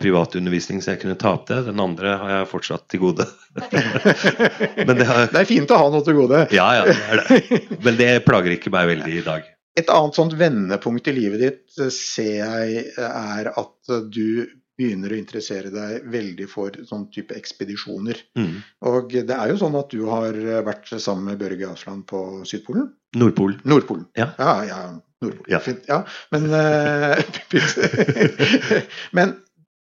[0.00, 1.62] privatundervisning så jeg kunne ta opp det.
[1.66, 3.26] Den andre har jeg fortsatt til gode.
[4.86, 6.44] Men det, har, Det er fint å ha noe til gode.
[6.54, 7.62] ja, ja, det er det.
[7.82, 9.48] Men det plager ikke meg veldig i dag.
[9.74, 14.46] Et annet sånt vendepunkt i livet ditt eh, ser jeg eh, er at eh, du
[14.78, 18.20] begynner å interessere deg veldig for sånn type ekspedisjoner.
[18.38, 18.56] Mm.
[18.90, 22.20] Og det er jo sånn at du har eh, vært sammen med Børge Asland på
[22.46, 22.88] Sydpolen.
[23.18, 23.60] Nordpolen.
[23.70, 24.06] Nordpolen.
[24.18, 24.30] Ja.
[24.38, 24.78] Ja, ja,
[25.22, 25.50] Nordpolen.
[25.50, 25.60] Ja.
[25.62, 25.86] Fint.
[25.90, 26.00] ja.
[26.34, 27.18] Men, eh,
[29.18, 29.36] men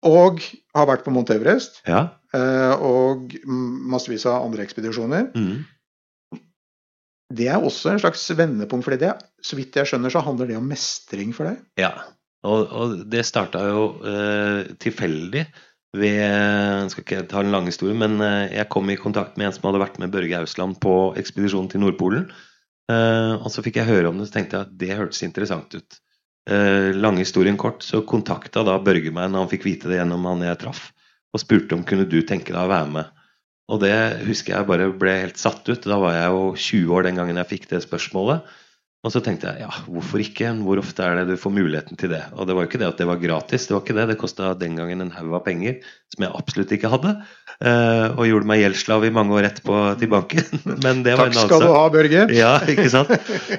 [0.09, 0.41] Og
[0.75, 1.81] har vært på Mount Everest.
[1.87, 2.05] Ja.
[2.35, 5.29] eh, Og massevis av andre ekspedisjoner.
[5.35, 5.63] Mm.
[7.33, 9.13] Det er også en slags vendepunkt for det.
[9.41, 11.61] Så vidt jeg skjønner, så handler det om mestring for deg.
[11.81, 11.93] Ja,
[12.45, 15.45] og, og det starta jo eh, tilfeldig
[15.93, 19.47] ved Jeg skal ikke ta en lang historie, men eh, jeg kom i kontakt med
[19.47, 22.27] en som hadde vært med Børge Ausland på ekspedisjonen til Nordpolen.
[22.91, 25.77] Eh, og så fikk jeg høre om det, så tenkte jeg at det hørtes interessant
[25.77, 25.99] ut.
[26.49, 30.25] Eh, lang historien kort, så kontakta da Børge meg når han fikk vite det gjennom
[30.27, 30.89] han jeg traff,
[31.31, 33.21] og spurte om kunne du tenke deg å være med.
[33.71, 33.95] Og det
[34.27, 35.87] husker jeg bare ble helt satt ut.
[35.87, 38.43] Da var jeg jo 20 år den gangen jeg fikk det spørsmålet.
[39.03, 40.47] Og så tenkte jeg ja, hvorfor ikke?
[40.63, 42.21] Hvor ofte er det du får muligheten til det?
[42.39, 44.05] Og det var jo ikke det at det var gratis, det var ikke det.
[44.13, 45.81] Det kosta den gangen en haug av penger
[46.13, 47.11] som jeg absolutt ikke hadde.
[47.59, 50.63] eh, og gjorde meg gjeldsslav i mange år etterpå til banken.
[50.85, 52.23] Men det var Takk en annen skal du ha, Børge.
[52.37, 53.11] Ja, ikke sant?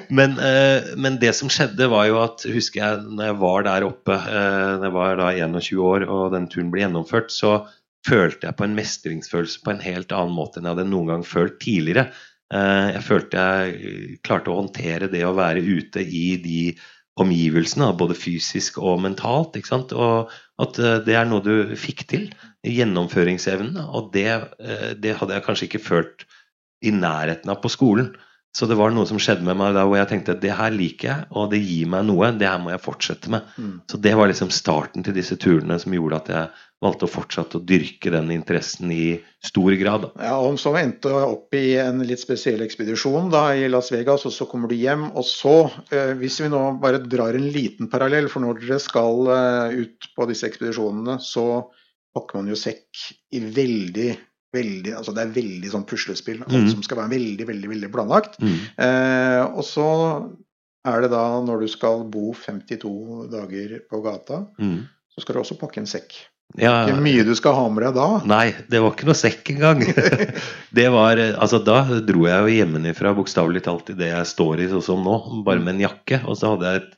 [0.09, 3.85] Men, eh, men det som skjedde, var jo at husker jeg når jeg var der
[3.85, 7.59] oppe, eh, når jeg var da 21 år og den turen ble gjennomført, så
[8.05, 11.27] følte jeg på en mestringsfølelse på en helt annen måte enn jeg hadde noen gang
[11.27, 12.09] følt tidligere.
[12.55, 16.59] Eh, Jeg følte jeg klarte å håndtere det å være ute i de
[17.21, 19.57] omgivelsene, både fysisk og mentalt.
[19.95, 22.29] Og at eh, det er noe du fikk til.
[22.65, 23.79] Gjennomføringsevnen.
[23.85, 26.27] Og det, eh, det hadde jeg kanskje ikke følt
[26.85, 28.13] i nærheten av på skolen.
[28.55, 31.09] Så det var noe som skjedde med meg da hvor jeg tenkte det her liker
[31.09, 32.29] jeg, og det gir meg noe.
[32.39, 33.49] Det her må jeg fortsette med.
[33.59, 33.73] Mm.
[33.91, 36.53] Så det var liksom starten til disse turene som gjorde at jeg
[36.85, 40.05] valgte å fortsette å dyrke den interessen i stor grad.
[40.07, 40.27] Da.
[40.29, 44.35] Ja, og Så endte opp i en litt spesiell ekspedisjon da i Las Vegas, og
[44.35, 45.09] så kommer du hjem.
[45.11, 45.55] Og så,
[45.91, 50.09] eh, hvis vi nå bare drar en liten parallell, for når dere skal eh, ut
[50.15, 51.65] på disse ekspedisjonene, så
[52.15, 53.03] pakker man jo sekk
[53.35, 54.13] i veldig
[54.55, 56.41] veldig, altså Det er veldig sånn puslespill.
[56.47, 56.69] Alt mm.
[56.73, 58.39] som skal være veldig veldig, veldig planlagt.
[58.41, 58.57] Mm.
[58.87, 59.87] Eh, og så
[60.85, 64.85] er det da, når du skal bo 52 dager på gata, Mm.
[65.13, 66.15] så skal du også pakke en sekk.
[66.55, 68.07] Ja, Ikke mye du skal ha med deg da.
[68.29, 69.81] Nei, det var ikke noe sekk engang.
[70.77, 74.61] det var, eh, altså Da dro jeg jo hjemmefra bokstavelig talt i det jeg står
[74.63, 76.21] i sånn som nå, bare med en jakke.
[76.29, 76.93] Og så hadde jeg et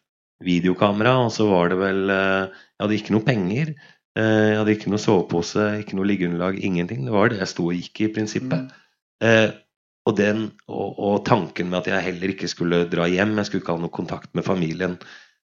[0.46, 3.74] videokamera, og så var det vel eh, Jeg hadde ikke noe penger.
[4.17, 7.06] Eh, Jeg hadde ikke noe sovepose, ikke noe liggeunderlag, ingenting.
[7.06, 8.75] Det var det jeg sto og gikk i, prinsippet.
[9.17, 9.56] Mm.
[10.06, 13.63] og, den, og, og tanken med at jeg heller ikke skulle dra hjem, jeg skulle
[13.63, 14.93] ikke ha noe kontakt med familien.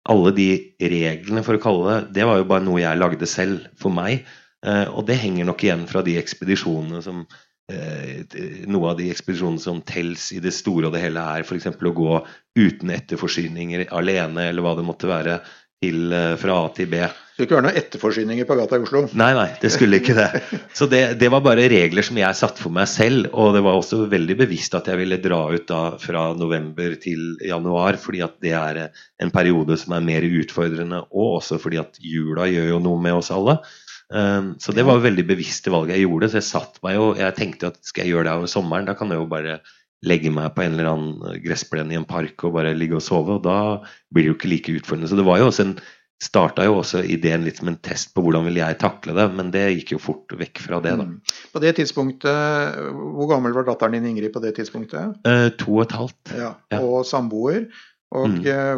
[0.10, 0.48] Alle de
[0.80, 4.24] reglene, for å kalle det, det var jo bare noe jeg lagde selv for meg.
[4.66, 7.28] Eh, og det henger nok igjen fra de ekspedisjonene som
[7.70, 11.68] Noe av de ekspedisjonene som tels i det store og det hele er f.eks.
[11.70, 12.16] å gå
[12.58, 15.36] uten etterforsyninger alene, eller hva det måtte være,
[15.84, 17.00] til, eh, fra A til B.
[17.40, 19.02] Det skulle ikke være noen etterforsyninger på gata i Oslo.
[19.16, 20.42] Nei, nei, det skulle ikke det.
[20.76, 23.30] Så det, det var bare regler som jeg satte for meg selv.
[23.32, 27.38] Og det var også veldig bevisst at jeg ville dra ut da fra november til
[27.48, 28.82] januar, fordi at det er
[29.24, 33.22] en periode som er mer utfordrende, og også fordi at jula gjør jo noe med
[33.22, 33.62] oss alle.
[34.10, 36.32] Um, så det var veldig bevisste valg jeg gjorde.
[36.34, 38.98] Så jeg satt meg jo Jeg tenkte at skal jeg gjøre det over sommeren, da
[38.98, 39.62] kan jeg jo bare
[40.06, 43.36] legge meg på en eller annen gressplen i en park og bare ligge og sove,
[43.40, 43.82] og da
[44.14, 45.10] blir det jo ikke like utfordrende.
[45.12, 45.80] Så det var jo også en
[46.20, 49.52] starta jo også ideen litt som en test på hvordan vil jeg takle det, men
[49.56, 51.06] det gikk jo fort vekk fra det, da.
[51.08, 51.22] Mm.
[51.54, 55.16] På det tidspunktet, Hvor gammel var datteren din Ingrid på det tidspunktet?
[55.28, 56.34] Eh, to og et halvt.
[56.36, 56.82] Ja, Ja.
[56.84, 57.68] Og samboer.
[58.12, 58.46] Og Mm.
[58.48, 58.76] eh,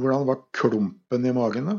[0.00, 1.78] hvordan var klumpen i magen, da?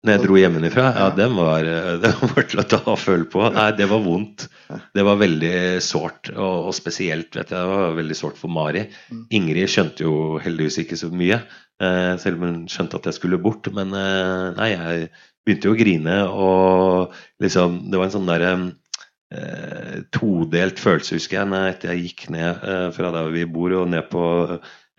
[0.00, 3.42] Når jeg dro hjemmefra, ja, den var, eh, den var til å ta og på.
[3.52, 4.46] Nei, det var vondt.
[4.96, 8.86] Det var veldig sårt, og, og spesielt vet jeg, det var veldig sårt for Mari.
[9.36, 11.42] Ingrid skjønte jo heldigvis ikke så mye,
[11.84, 13.68] eh, selv om hun skjønte at jeg skulle bort.
[13.76, 15.10] Men eh, nei, jeg
[15.44, 18.52] begynte jo å grine, og liksom Det var en sånn derre
[19.36, 23.92] eh, todelt følelse, husker jeg, når etter jeg gikk ned fra der vi bor og
[23.92, 24.24] ned på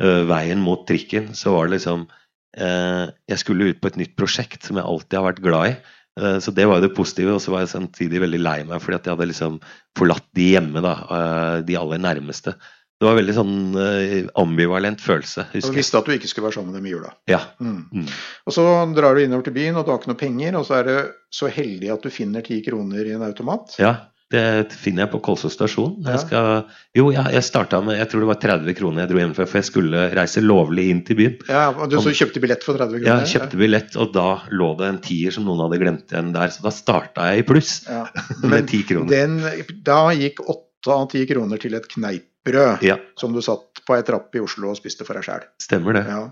[0.01, 2.07] veien mot trikken, så var det liksom
[2.51, 5.75] Jeg skulle ut på et nytt prosjekt som jeg alltid har vært glad i.
[6.19, 8.83] Eh, så det var jo det positive, og så var jeg samtidig veldig lei meg
[8.83, 9.57] fordi at jeg hadde liksom
[9.97, 12.55] forlatt de hjemme, da, eh, de aller nærmeste.
[13.01, 15.79] Det var veldig sånn eh, ambivalent følelse, du husker jeg.
[15.79, 17.15] visste at du ikke skulle være sammen med dem i jula.
[17.31, 17.39] Ja.
[17.63, 17.79] Mm.
[18.03, 18.11] Mm.
[18.45, 20.77] Og så drar du innover til byen, og du har ikke noe penger, og så
[20.81, 20.95] er du
[21.33, 23.79] så heldig at du finner ti kroner i en automat.
[23.81, 23.95] Ja,
[24.31, 25.97] det finner jeg på Kolsås stasjon.
[26.07, 26.61] Jeg skal,
[26.95, 29.49] jo, jeg, jeg starta med jeg tror det var 30 kroner jeg dro hjem for
[29.51, 31.35] for jeg skulle reise lovlig inn til byen.
[31.49, 33.25] Ja, og Du så kjøpte billett for 30 Ja, kroner?
[33.25, 36.47] jeg kjøpte billett, og da lå det en tier som noen hadde glemt igjen der.
[36.55, 38.05] Så da starta jeg i pluss Ja.
[38.55, 39.11] med ti kroner.
[39.11, 39.37] Den,
[39.83, 42.97] da gikk åtte av ti kroner til et kneippbrød Ja.
[43.19, 45.43] som du satt på ei trapp i Oslo og spiste for deg sjæl.
[45.61, 46.05] Stemmer det.
[46.09, 46.23] Ja.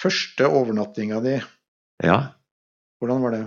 [0.00, 1.38] Første overnattinga di,
[2.04, 2.18] Ja.
[3.00, 3.44] hvordan var det?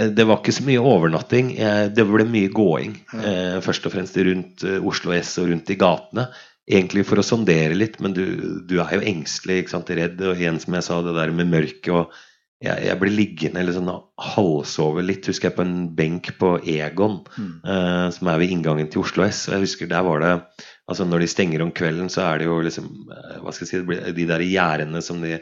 [0.00, 1.52] Eh, Det var ikke så mye overnatting.
[1.58, 2.96] eh, Det ble mye gåing.
[3.12, 3.60] Ja.
[3.64, 6.28] Først og fremst rundt eh, Oslo S og rundt i gatene.
[6.68, 10.20] Egentlig for å sondere litt, men du, du er jo engstelig, redd.
[10.20, 12.12] Og igjen, som jeg sa, det der med mørket og
[12.60, 17.20] jeg, jeg ble liggende eller sånn halvsove litt, husker jeg, på en benk på Egon,
[17.64, 19.46] eh, som er ved inngangen til Oslo S.
[19.48, 20.34] Og jeg husker der var det
[20.88, 23.84] Altså når de stenger om kvelden, så er det jo liksom eh, Hva skal jeg
[23.84, 25.34] si De der gjerdene som de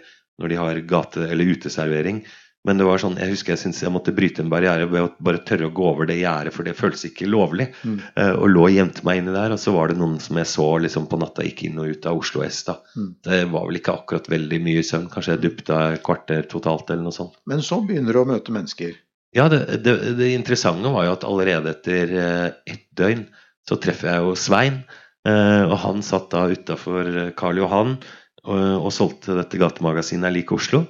[0.42, 2.18] Når de har gate- eller uteservering.
[2.66, 5.10] Men det var sånn, jeg husker jeg syntes jeg måtte bryte en barriere ved å
[5.22, 7.68] bare tørre å gå over det gjerdet, for det føltes ikke lovlig.
[7.86, 8.00] Mm.
[8.18, 10.50] Uh, og lå og gjemte meg inni der, og så var det noen som jeg
[10.50, 12.64] så liksom på natta gikk inn og ut av Oslo S.
[12.66, 12.80] da.
[12.98, 13.12] Mm.
[13.28, 17.06] Det var vel ikke akkurat veldig mye søvn, kanskje jeg duppa et kvarter totalt eller
[17.06, 17.38] noe sånt.
[17.46, 18.98] Men så begynner du å møte mennesker.
[19.36, 23.28] Ja, det, det, det interessante var jo at allerede etter uh, ett døgn
[23.66, 24.82] så treffer jeg jo Svein.
[25.26, 27.98] Uh, og han satt da utafor Karl Johan
[28.46, 30.88] og, og solgte dette gatemagasinet Lik Oslo.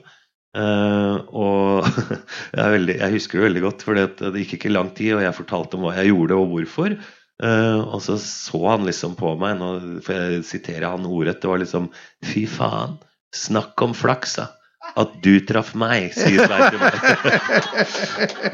[0.57, 1.87] Eh, og
[2.57, 5.39] jeg, veldig, jeg husker det veldig godt, for det gikk ikke lang tid, og jeg
[5.39, 6.99] fortalte om hva jeg gjorde og hvorfor.
[7.37, 11.51] Uh, og så så han liksom på meg, nå får jeg sitere han ordrett, det
[11.51, 11.91] var liksom
[12.25, 12.95] Fy faen,
[13.37, 14.47] snakk om flaks, da.
[14.97, 16.95] At du traff meg, sier Svein til meg.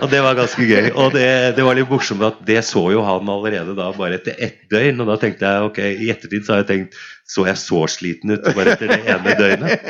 [0.00, 0.88] og det var ganske gøy.
[0.98, 4.34] Og det, det var litt morsomt at det så jo han allerede da bare etter
[4.42, 5.04] ett døgn.
[5.04, 6.98] Og da tenkte jeg ok, i ettertid så har jeg tenkt
[7.32, 9.86] så jeg så sliten ut bare etter det ene døgnet?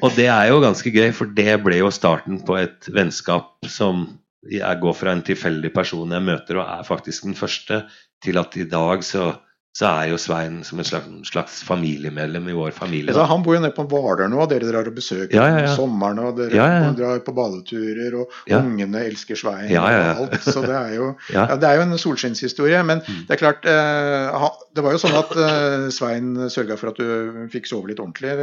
[0.00, 4.08] Og det er jo ganske gøy, for det ble jo starten på et vennskap som
[4.50, 7.84] jeg går fra en tilfeldig person jeg møter, og er faktisk den første,
[8.24, 9.30] til at i dag så
[9.70, 13.14] så er jo Svein som et slags, slags familiemedlem i vår familie.
[13.14, 15.60] Ja, han bor jo nede på Hvaler nå, og dere drar og besøker Ja, ja,
[15.62, 15.68] ja.
[15.70, 16.18] om sommeren.
[16.26, 20.34] Og dere drar på badeturer, og ungene elsker Svein og alt.
[20.42, 21.10] Så det er jo.
[21.30, 21.60] Mm.
[21.62, 22.80] det er jo en solskinnshistorie.
[22.86, 26.98] Men det er klart eh, Det var jo sånn at eh, Svein sørga for at
[26.98, 28.34] du fikk sove litt ordentlig.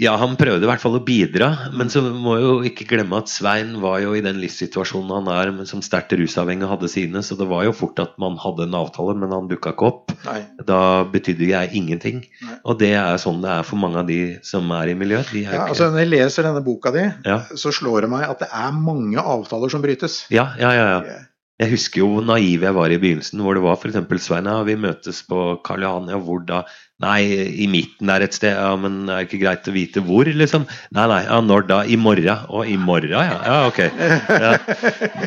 [0.00, 3.30] Ja, han prøvde i hvert fall å bidra, men så må jo ikke glemme at
[3.32, 7.36] Svein var jo i den livssituasjonen han er, men som sterkt rusavhengig hadde sine, så
[7.38, 10.16] det var jo fort at man hadde en avtale, men han dukka ikke opp.
[10.26, 10.45] Nei.
[10.66, 10.80] Da
[11.12, 12.22] betydde jeg ingenting.
[12.64, 15.30] Og det er sånn det er for mange av de som er i miljøet.
[15.36, 15.68] Ja, ikke...
[15.74, 17.40] altså Når jeg leser denne boka di, Ja.
[17.54, 20.24] så slår det meg at det er mange avtaler som brytes.
[20.34, 21.22] Ja, ja, ja, ja.
[21.56, 23.96] Jeg husker jo hvor naiv jeg var i begynnelsen, hvor det var f.eks.
[24.26, 26.58] Svein, ja, vi møtes på Karl Johan, ja, hvor da?
[27.04, 27.28] Nei,
[27.60, 30.62] i midten der et sted, ja, men er det ikke greit å vite hvor, liksom?
[30.96, 31.80] Nei, nei, ja, når da?
[31.84, 32.46] I morgen?
[32.48, 33.34] Å, i morgen, ja.
[33.44, 33.82] Ja, ok.
[34.46, 34.54] Ja.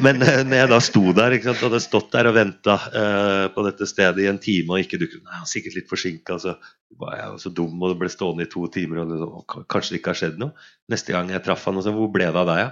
[0.01, 3.45] Men eh, når jeg da sto der, ikke sant, hadde stått der og venta eh,
[3.53, 6.55] på dette stedet i en time og ikke dukket Nei, er sikkert litt forsinka, så
[6.97, 10.15] var jeg så dum og ble stående i to timer, og liksom, kanskje det ikke
[10.15, 10.69] har skjedd noe.
[10.89, 12.69] Neste gang jeg traff han, og så Hvor ble det av deg, ja?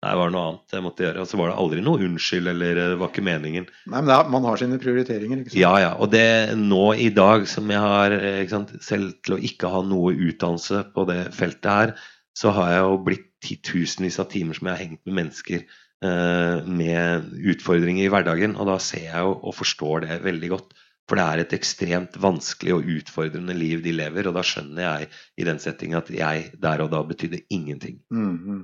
[0.00, 1.20] Nei, var det noe annet jeg måtte gjøre.
[1.20, 3.66] Og så var det aldri noe unnskyld, eller eh, det var ikke meningen.
[3.84, 5.42] Nei, men er, Man har sine prioriteringer.
[5.42, 5.60] ikke sant?
[5.60, 5.90] Ja, ja.
[6.00, 6.24] Og det
[6.56, 10.86] nå i dag som jeg har eh, sant, Selv til å ikke ha noe utdannelse
[10.94, 11.94] på det feltet her,
[12.40, 16.68] så har jeg jo blitt titusenvis av timer som jeg har hengt med mennesker eh,
[16.80, 18.56] med utfordringer i hverdagen.
[18.56, 20.72] Og da ser jeg jo og forstår det veldig godt.
[21.10, 24.28] For det er et ekstremt vanskelig og utfordrende liv de lever.
[24.30, 25.08] Og da skjønner jeg
[25.42, 27.96] i den settingen at jeg der og da betydde ingenting.
[28.14, 28.60] Mhm.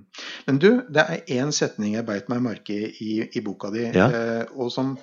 [0.47, 4.07] Men du, det er én setning jeg beit meg merke i i boka di, Ja.
[4.15, 4.95] eh, og som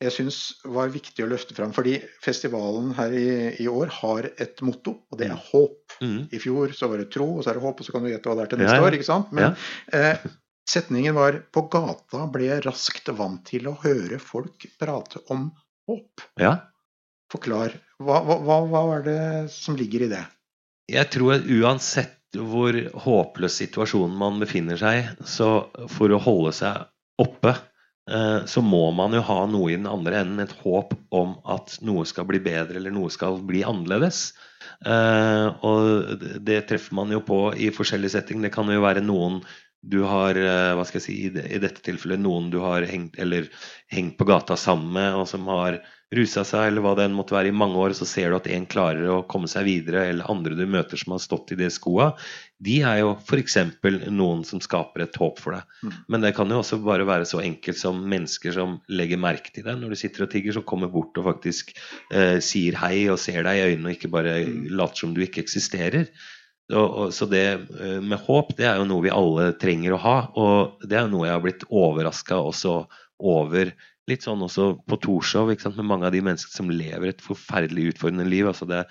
[0.00, 1.72] jeg syns var viktig å løfte fram.
[1.76, 3.24] Fordi festivalen her i,
[3.60, 5.96] i år har et motto, og det er håp.
[6.32, 8.08] I fjor så var det tro, og så er det håp, og så kan du
[8.08, 8.86] gjette hva det er til neste Ja, ja.
[8.88, 8.96] år.
[8.96, 9.32] ikke sant?
[9.36, 9.56] Men
[9.92, 10.16] eh,
[10.68, 15.50] setningen var på gata ble jeg raskt vant til å høre folk prate om
[15.90, 16.24] håp.
[16.40, 16.56] Ja.
[17.30, 17.76] Forklar.
[18.00, 19.20] Hva, hva, hva, er det
[19.54, 20.24] som ligger i det?
[20.90, 25.50] Jeg tror at uansett hvor håpløs situasjonen man befinner seg i, så
[25.90, 26.84] for å holde seg
[27.20, 27.56] oppe,
[28.10, 31.76] eh, så må man jo ha noe i den andre enden, et håp om at
[31.86, 34.30] noe skal bli bedre, eller noe skal bli annerledes.
[34.86, 38.48] Eh, Og det- det treffer man jo på i forskjellige settinger.
[38.48, 39.42] Det kan jo være noen
[39.80, 43.48] du har eh, hva skal jeg si, i dette tilfellet noen du har hengt, eller
[43.92, 47.36] hengt på gata sammen med, og som har rusa seg, eller hva det enn måtte
[47.36, 50.28] være, i mange år, så ser du at en klarer å komme seg videre, eller
[50.30, 52.10] andre du møter som har stått i de skoa,
[52.60, 53.56] de er jo f.eks.
[54.10, 55.94] noen som skaper et håp for deg.
[56.10, 59.64] Men det kan jo også bare være så enkelt som mennesker som legger merke til
[59.64, 61.72] deg når du sitter og tigger, som kommer bort og faktisk
[62.10, 64.36] eh, sier hei og ser deg i øynene, og ikke bare
[64.68, 66.10] later som du ikke eksisterer.
[66.70, 70.02] Og, og, så det eh, med håp, det er jo noe vi alle trenger å
[70.04, 70.16] ha.
[70.38, 72.74] Og det er jo noe jeg har blitt overraska også
[73.18, 73.72] over.
[74.10, 78.28] Litt sånn også på Torshov, med mange av de menneskene som lever et forferdelig utfordrende
[78.28, 78.48] liv.
[78.48, 78.84] altså det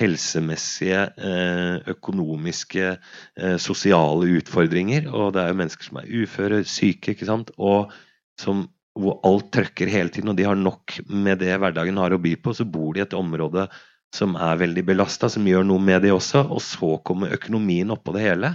[0.00, 2.98] helsemessige, eh, økonomiske,
[3.36, 5.08] eh, sosiale utfordringer.
[5.12, 7.50] Og det er jo mennesker som er uføre, syke, ikke sant.
[7.58, 7.92] Og
[8.38, 12.22] som, hvor alt trøkker hele tiden, og de har nok med det hverdagen har å
[12.22, 12.54] by på.
[12.54, 13.68] Så bor de i et område
[14.14, 16.44] som er veldig belasta, som gjør noe med det også.
[16.50, 18.54] Og så kommer økonomien oppå det hele.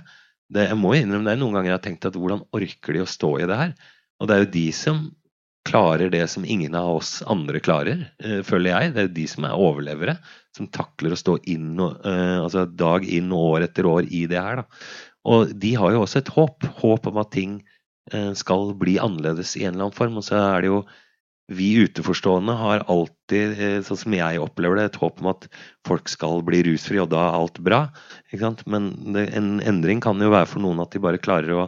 [0.51, 3.09] Det, jeg må innrømme det noen ganger jeg har tenkt at hvordan orker de å
[3.09, 3.77] stå i det her?
[4.19, 5.05] Og det er jo de som
[5.65, 8.93] klarer det som ingen av oss andre klarer, eh, føler jeg.
[8.93, 10.17] Det er jo de som er overlevere,
[10.55, 14.41] som takler å stå inn eh, altså dag inn og år etter år i det
[14.41, 14.61] her.
[14.61, 14.83] Da.
[15.25, 16.67] Og de har jo også et håp.
[16.83, 17.57] Håp om at ting
[18.13, 20.21] eh, skal bli annerledes i en eller annen form.
[20.21, 20.83] Og så er det jo
[21.47, 25.47] vi utenforstående har alltid, eh, sånn som jeg opplever det, et håp om at
[25.85, 27.81] folk skal bli rusfri, og da er alt bra.
[28.65, 31.65] Men det, en endring kan jo være for noen at de bare klarer å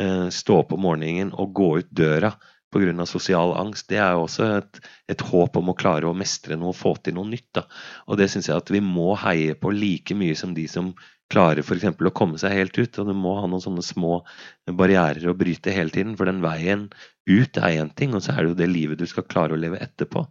[0.00, 2.34] eh, stå opp om morgenen og gå ut døra
[2.70, 3.06] pga.
[3.06, 3.88] sosial angst.
[3.88, 7.14] Det er jo også et, et håp om å klare å mestre noe få til
[7.14, 7.48] noe nytt.
[7.54, 7.66] Da.
[8.08, 10.94] Og det syns jeg at vi må heie på like mye som de som
[11.30, 11.86] klarer f.eks.
[11.94, 12.98] å komme seg helt ut.
[12.98, 14.20] Og du må ha noen sånne små
[14.66, 16.16] barrierer å bryte hele tiden.
[16.18, 16.88] For den veien
[17.30, 19.60] ut er én ting, og så er det jo det livet du skal klare å
[19.60, 20.26] leve etterpå.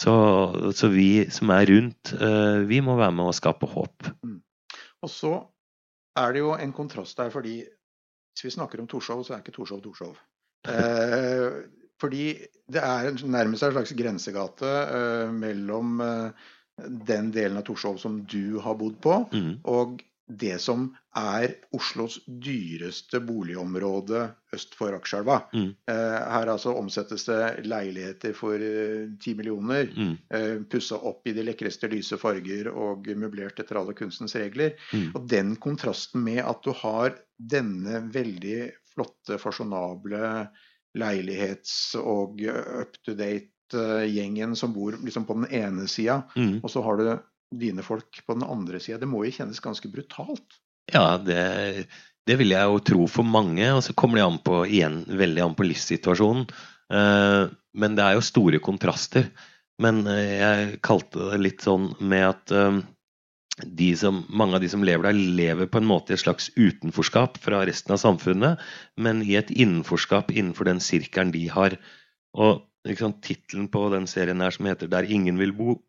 [0.00, 0.12] Så,
[0.76, 4.12] så vi som er rundt, eh, vi må være med å skape håp.
[5.04, 5.34] Og så
[6.20, 9.52] er det jo en kontrast der, fordi hvis vi snakker om Torshov, så er ikke
[9.56, 10.14] Torshov Torshov.
[10.68, 11.60] Eh,
[12.00, 12.30] fordi
[12.72, 16.48] det er nærmest en slags grensegate eh, mellom eh,
[17.10, 19.58] den delen av Torshov som du har bodd på, Mm.
[19.68, 20.00] og
[20.38, 20.86] det som
[21.18, 24.22] er Oslos dyreste boligområde
[24.54, 25.40] øst for Akerselva.
[25.54, 25.68] Mm.
[25.90, 28.62] Eh, her altså omsettes det leiligheter for
[29.22, 29.90] ti millioner.
[29.90, 30.14] Mm.
[30.30, 34.76] Eh, Pussa opp i de lekreste lyse farger og møblert etter alle kunstens regler.
[34.94, 35.08] Mm.
[35.14, 40.48] Og den kontrasten med at du har denne veldig flotte, fasjonable
[40.98, 46.56] leilighets- og up to date Rødt-gjengen som bor liksom på den ene sida, Mm.
[46.64, 47.04] og så har du
[47.50, 49.00] dine folk på den andre sida.
[49.02, 50.58] Det må jo kjennes ganske brutalt?
[50.92, 51.86] Ja, det,
[52.26, 53.66] det vil jeg jo tro for mange.
[53.74, 56.46] Og så kommer det an på, igjen, veldig an på livssituasjonen.
[56.94, 57.42] Eh,
[57.80, 59.30] men det er jo store kontraster.
[59.82, 62.80] Men eh, jeg kalte det litt sånn med at eh,
[63.66, 66.48] de som, mange av de som lever der, lever på en måte i et slags
[66.56, 68.60] utenforskap fra resten av samfunnet,
[68.96, 71.76] men i et innenforskap innenfor den sirkelen de har.
[72.38, 75.80] Og liksom, tittelen på den serien her som heter 'Der ingen vil bo',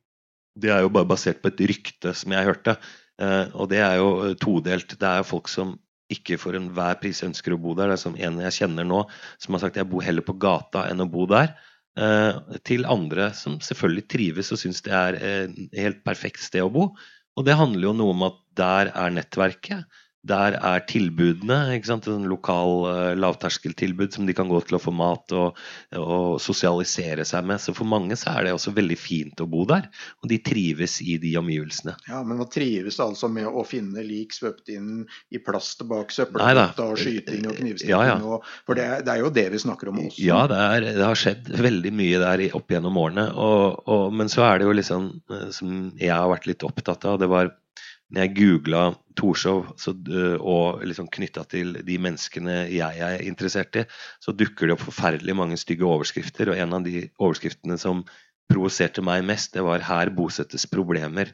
[0.60, 2.76] det er jo bare basert på et rykte som jeg hørte.
[3.22, 4.98] Eh, og det er jo eh, todelt.
[5.00, 5.76] Det er jo folk som
[6.12, 7.92] ikke for enhver pris ønsker å bo der.
[7.92, 9.06] Det er som en jeg kjenner nå,
[9.40, 11.56] som har sagt jeg bor heller på gata enn å bo der.
[12.00, 16.72] Eh, til andre som selvfølgelig trives og syns det er et helt perfekt sted å
[16.74, 16.92] bo.
[17.40, 20.02] Og det handler jo noe om at der er nettverket.
[20.28, 21.74] Der er tilbudene.
[21.74, 22.08] ikke sant?
[22.12, 25.58] En lokal eh, lavterskeltilbud som de kan gå til å få mat og,
[25.98, 27.62] og sosialisere seg med.
[27.64, 29.88] Så for mange så er det også veldig fint å bo der.
[30.22, 31.96] Og de trives i de omgivelsene.
[32.12, 36.92] Ja, Men hva trives altså med å finne lik svøpt inn i plast bak søppelbøtta
[36.92, 37.96] og skyting og knivstikking?
[37.96, 38.38] Ja, ja.
[38.68, 40.22] For det er, det er jo det vi snakker om også.
[40.22, 43.26] Ja, det, er, det har skjedd veldig mye der opp gjennom årene.
[43.34, 47.10] Og, og, men så er det jo liksom eh, som jeg har vært litt opptatt
[47.10, 47.56] av, det var
[48.12, 48.82] når jeg googla
[49.20, 53.86] Torshov eh, og liksom knytta til de menneskene jeg er interessert i,
[54.24, 56.52] så dukker det opp forferdelig mange stygge overskrifter.
[56.52, 58.04] Og en av de overskriftene som
[58.52, 61.32] provoserte meg mest, det var 'Her bosettes problemer'.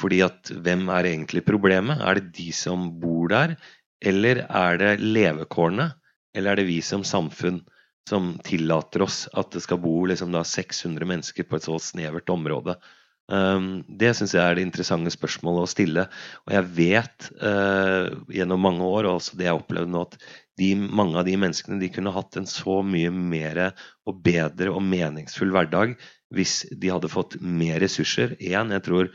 [0.00, 2.00] Fordi at hvem er egentlig problemet?
[2.02, 3.56] Er det de som bor der,
[4.02, 5.92] eller er det levekårene?
[6.34, 7.62] Eller er det vi som samfunn
[8.08, 12.28] som tillater oss at det skal bo liksom da 600 mennesker på et så snevert
[12.28, 12.74] område?
[13.32, 16.06] Um, det syns jeg er det interessante spørsmålet å stille.
[16.44, 20.18] Og jeg vet uh, gjennom mange år, og også det jeg opplevde nå, at
[20.60, 23.62] de, mange av de menneskene de kunne hatt en så mye mer
[24.06, 25.96] og bedre og meningsfull hverdag
[26.34, 28.36] hvis de hadde fått mer ressurser.
[28.38, 29.10] En, jeg tror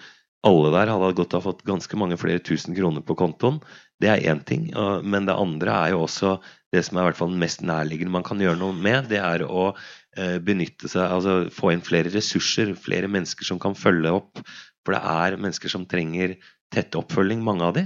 [0.47, 3.59] alle der hadde godt ha fått ganske mange flere tusen kroner på kontoen.
[3.99, 4.69] Det er én ting.
[5.03, 6.37] Men det andre er jo også
[6.73, 9.09] det som er i hvert fall mest nærliggende man kan gjøre noe med.
[9.11, 13.75] Det er å eh, benytte seg, altså få inn flere ressurser, flere mennesker som kan
[13.77, 14.41] følge opp.
[14.83, 16.33] For det er mennesker som trenger
[16.73, 17.85] tett oppfølging, mange av de.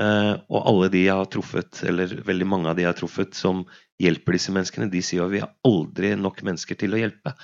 [0.00, 3.36] Eh, og alle de jeg har truffet, eller veldig mange av de jeg har truffet
[3.36, 3.64] som
[4.00, 7.34] hjelper disse menneskene, de sier jo vi har aldri nok mennesker til å hjelpe.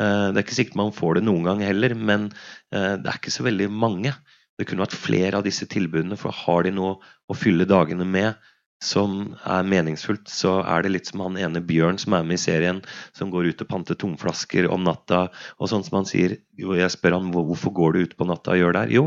[0.00, 2.30] Eh, det er ikke sikkert man får det noen gang heller, men
[2.72, 4.14] eh, det er ikke så veldig mange.
[4.56, 6.96] Det kunne vært flere av disse tilbudene, for har de noe
[7.28, 8.48] å fylle dagene med
[8.82, 12.42] som er meningsfullt, så er det litt som han ene Bjørn som er med i
[12.42, 12.82] serien,
[13.16, 16.92] som går ut og panter tomflasker om natta, og sånn som han sier jo, Jeg
[16.92, 18.94] spør han hvorfor går du ut på natta og gjør det her?
[18.98, 19.06] Jo,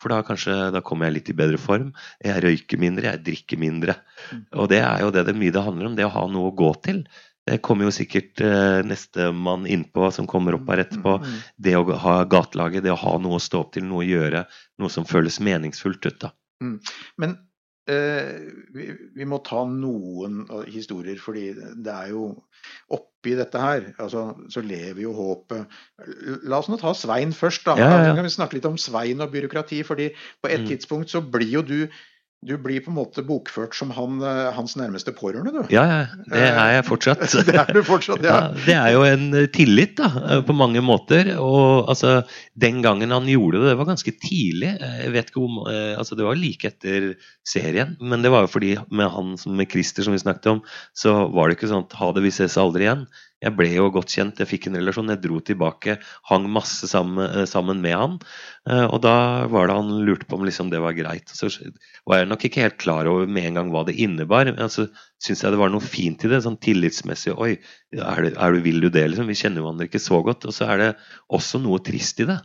[0.00, 1.90] for da kanskje da kommer jeg litt i bedre form.
[2.24, 3.98] Jeg røyker mindre, jeg drikker mindre.
[4.56, 6.56] Og det er jo det det mye det handler om, det å ha noe å
[6.56, 7.02] gå til.
[7.50, 11.18] Det kommer jo sikkert eh, nestemann innpå som kommer opp her etterpå.
[11.60, 14.44] Det å ha gatelaget, det å ha noe å stå opp til, noe å gjøre,
[14.80, 16.20] noe som føles meningsfullt ut.
[16.24, 16.32] da.
[16.64, 16.76] Mm.
[17.20, 17.36] Men
[18.74, 18.86] vi,
[19.16, 22.28] vi må ta noen historier, fordi det er jo
[22.92, 25.66] oppi dette her altså, så lever jo håpet.
[26.48, 27.76] La oss nå ta Svein først, da.
[27.80, 28.10] Ja, ja, ja.
[28.10, 29.82] Så kan vi snakke litt om Svein og byråkrati.
[29.84, 30.10] fordi
[30.42, 30.68] på et Mm.
[30.68, 31.88] tidspunkt så blir jo du
[32.40, 35.74] du blir på en måte bokført som han, eh, hans nærmeste pårørende, du.
[35.74, 35.98] Ja, ja,
[36.32, 37.24] det er jeg fortsatt.
[37.48, 38.36] det er du fortsatt, ja.
[38.40, 41.34] Ja, det er jo en eh, tillit, da, eh, på mange måter.
[41.36, 42.22] Og altså,
[42.56, 44.72] den gangen han gjorde det, det var ganske tidlig.
[44.80, 47.10] Jeg vet ikke om, altså Det var like etter
[47.46, 50.62] serien, men det var jo fordi med han som med Christer, som vi snakket om,
[50.96, 53.04] så var det ikke sånn at ha det, vi ses aldri igjen.
[53.40, 55.94] Jeg ble jo godt kjent, jeg fikk en relasjon, jeg dro tilbake,
[56.28, 58.18] hang masse sammen, eh, sammen med han.
[58.68, 61.28] Eh, Og da var det han lurte på om liksom det var greit.
[61.32, 61.48] Så
[62.06, 64.44] var jeg nok ikke helt klar over med en gang hva det innebar.
[64.52, 64.88] Men så
[65.22, 67.32] syns jeg det var noe fint i det, sånn tillitsmessig.
[67.36, 67.54] Oi,
[67.96, 69.28] er du, er du, vil du det, liksom?
[69.30, 70.44] Vi kjenner hverandre ikke så godt.
[70.44, 70.90] Og så er det
[71.32, 72.38] også noe trist i det.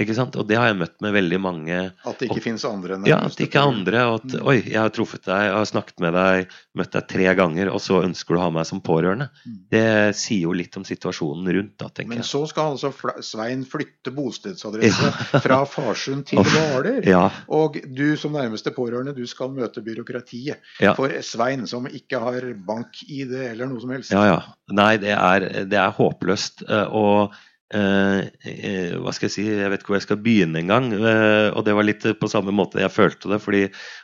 [0.00, 0.36] Ikke sant?
[0.40, 1.78] Og det har jeg møtt med veldig mange.
[2.08, 4.04] At det ikke finnes andre enn Ja, at det ikke er andre.
[4.08, 7.34] Og at oi, jeg har truffet deg, jeg har snakket med deg, møtt deg tre
[7.36, 9.26] ganger, og så ønsker du å ha meg som pårørende.
[9.44, 9.82] Det
[10.16, 12.28] sier jo litt om situasjonen rundt, da, tenker Men jeg.
[12.30, 15.12] så skal altså Svein flytte bostedsadresse
[15.44, 17.02] fra Farsund til Hvaler.
[17.04, 17.26] ja.
[17.52, 20.56] Og du som nærmeste pårørende, du skal møte byråkratiet.
[20.80, 20.96] Ja.
[20.96, 24.16] For Svein som ikke har bank-ID eller noe som helst.
[24.16, 24.40] Ja, ja.
[24.72, 26.64] Nei, det er, det er håpløst.
[26.64, 27.36] eh, Og
[27.74, 28.18] eh,
[28.48, 30.90] eh, hva skal jeg si, jeg vet ikke hvor jeg skal begynne engang.
[30.94, 33.40] Eh, og det var litt på samme måte jeg følte det.
[33.44, 33.62] Fordi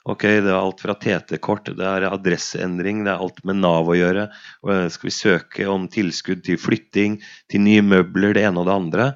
[0.09, 3.99] ok, det er alt fra TT-kort, det er adresseendring, det er alt med Nav å
[3.99, 4.29] gjøre.
[4.65, 7.21] Og, eh, skal vi søke om tilskudd til flytting,
[7.53, 9.13] til nye møbler, det ene og det andre.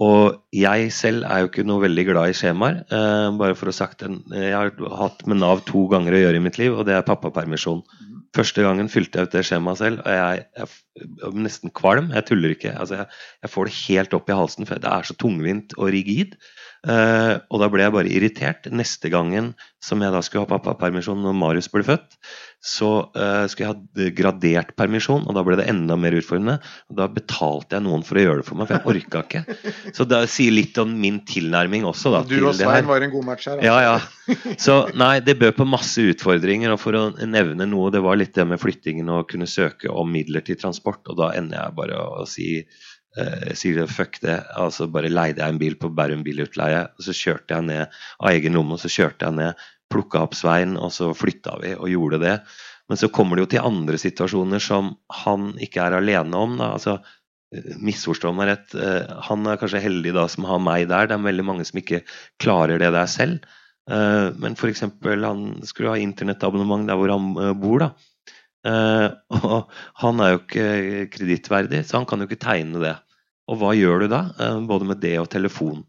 [0.00, 2.84] Og jeg selv er jo ikke noe veldig glad i skjemaer.
[2.88, 6.46] eh, bare for å sagt Jeg har hatt med Nav to ganger å gjøre i
[6.46, 7.82] mitt liv, og det er pappapermisjon.
[8.36, 10.68] Første gangen fylte jeg ut det skjemaet selv, og jeg, jeg,
[11.26, 12.12] er nesten kvalm.
[12.14, 12.76] Jeg tuller ikke.
[12.78, 13.08] Altså, jeg,
[13.42, 16.36] jeg får det helt opp i halsen, for det er så tungvint og rigid.
[16.86, 18.68] Uh, og da ble jeg bare irritert.
[18.70, 19.50] Neste gangen
[19.82, 22.16] som jeg da skulle ha pappapermisjon når Marius ble født,
[22.60, 26.58] så uh, skulle jeg ha gradert permisjon, og da ble det enda mer utfordrende.
[26.92, 29.56] Og da betalte jeg noen for å gjøre det for meg, for jeg orka ikke.
[29.96, 32.12] Så det sier litt om min tilnærming også.
[32.12, 32.52] Da, Du og.
[32.58, 33.62] Svein var en god match her.
[33.62, 33.70] altså.
[33.70, 34.58] Ja, ja.
[34.66, 36.76] Så nei, det bød på masse utfordringer.
[36.76, 40.12] Og for å nevne noe, det var litt det med flyttingen og kunne søke om
[40.12, 41.00] midler til transport.
[41.08, 44.36] Og da ender jeg bare å si eh, sier det, fuck det.
[44.60, 48.32] Altså bare leide jeg en bil på Bærum bilutleie, og så kjørte jeg ned av
[48.34, 51.90] egen lomme, og så kjørte jeg ned, plukka opp Svein, og så flytta vi og
[51.90, 52.36] gjorde det.
[52.90, 56.56] Men så kommer det jo til andre situasjoner som han ikke er alene om.
[56.58, 56.72] Da.
[56.74, 56.96] Altså,
[57.54, 61.06] eh, Misforstå meg rett, eh, han er kanskje heldig da som har meg der.
[61.06, 62.02] Det er veldig mange som ikke
[62.42, 63.46] klarer det der selv.
[63.90, 64.82] Eh, Men f.eks.
[64.82, 67.86] han skulle ha internettabonnement der hvor han bor.
[67.86, 67.92] da.
[69.30, 69.70] Og
[70.02, 72.96] han er jo ikke kredittverdig, så han kan jo ikke tegne det.
[73.48, 74.20] Og hva gjør du da?
[74.68, 75.86] Både med det og telefon,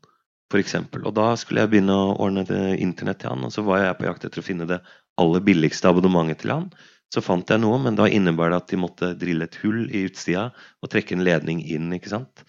[0.51, 0.75] f.eks.
[1.01, 2.45] Og da skulle jeg begynne å ordne
[2.77, 4.81] internett til han, og så var jeg på jakt etter å finne det
[5.21, 6.71] aller billigste abonnementet til han.
[7.11, 10.05] Så fant jeg noe, men da innebar det at de måtte drille et hull i
[10.07, 10.45] utsida
[10.79, 11.89] og trekke en ledning inn.
[11.91, 12.45] ikke sant?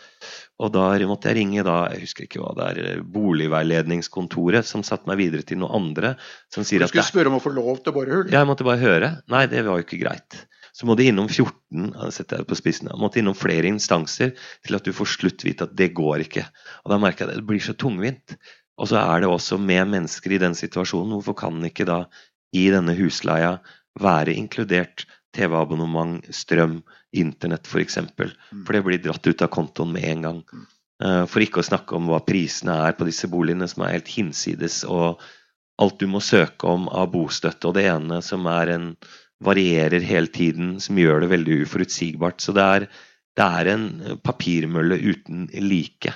[0.62, 5.10] Og da måtte jeg ringe da, jeg husker ikke hva det er, boligveiledningskontoret, som satte
[5.10, 6.14] meg videre til noen andre.
[6.52, 6.86] som sier at...
[6.86, 8.30] Du at skulle det- spørre om å få lov til å bore hull.
[8.30, 9.10] ja, jeg måtte bare høre.
[9.34, 10.44] Nei, det var jo ikke greit.
[10.72, 14.32] Så må de innom 14 ja, setter jeg på spissen, ja, måtte innom flere instanser
[14.64, 16.46] til at du får slutt vite at det går ikke.
[16.84, 18.36] Og da merker jeg at det blir så tungvint.
[18.80, 21.18] Og så er det også med mennesker i den situasjonen.
[21.18, 21.98] Hvorfor kan ikke da
[22.56, 23.58] i denne husleia
[24.00, 25.04] være inkludert
[25.36, 26.80] TV-abonnement, strøm,
[27.12, 28.00] internett f.eks.?
[28.16, 28.32] For,
[28.64, 30.40] for det blir dratt ut av kontoen med en gang.
[31.04, 34.12] Eh, For ikke å snakke om hva prisene er på disse boligene, som er helt
[34.16, 34.82] hinsides.
[34.88, 35.20] og
[35.82, 38.88] alt du må søke om av bostøtte, og det ene som er en
[39.44, 42.40] varierer hele tiden, som gjør det veldig uforutsigbart.
[42.40, 42.88] Så det er,
[43.38, 43.88] det er en
[44.24, 46.14] papirmølle uten like.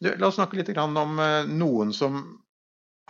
[0.00, 2.22] Du, la oss snakke litt om eh, noen som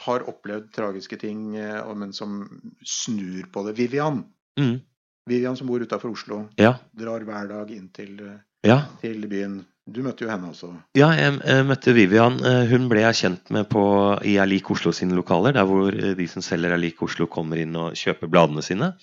[0.04, 2.42] har opplevd tragiske ting, eh, men som
[2.84, 3.76] snur på det.
[3.78, 4.24] Vivian.
[4.60, 4.80] Mm.
[5.28, 6.44] Vivian som bor utafor Oslo.
[6.60, 6.76] Ja.
[6.92, 8.82] Drar hver dag inn til, eh, Ja.
[9.00, 9.64] til byen.
[9.84, 10.70] Du møtte jo henne også.
[10.96, 12.38] Ja, jeg, jeg møtte Vivian.
[12.70, 13.82] Hun ble jeg kjent med på,
[14.24, 17.60] i Er lik Oslo sine lokaler, der hvor de som selger Er lik Oslo kommer
[17.60, 18.94] inn og kjøper bladene sine.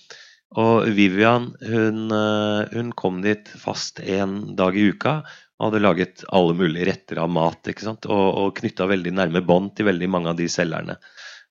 [0.60, 6.24] Og Vivian hun, eh, hun kom dit fast en dag i uka og hadde laget
[6.34, 8.08] alle mulige retter av mat ikke sant?
[8.10, 10.96] og, og knytta veldig nærme bånd til veldig mange av de selgerne.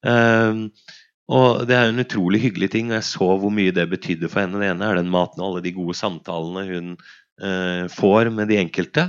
[0.04, 0.66] Um,
[1.32, 4.43] og det er en utrolig hyggelig ting, og jeg så hvor mye det betydde for
[4.43, 4.60] henne.
[4.60, 8.60] Det ene er den maten og alle de gode samtalene hun uh, får med de
[8.60, 9.08] enkelte.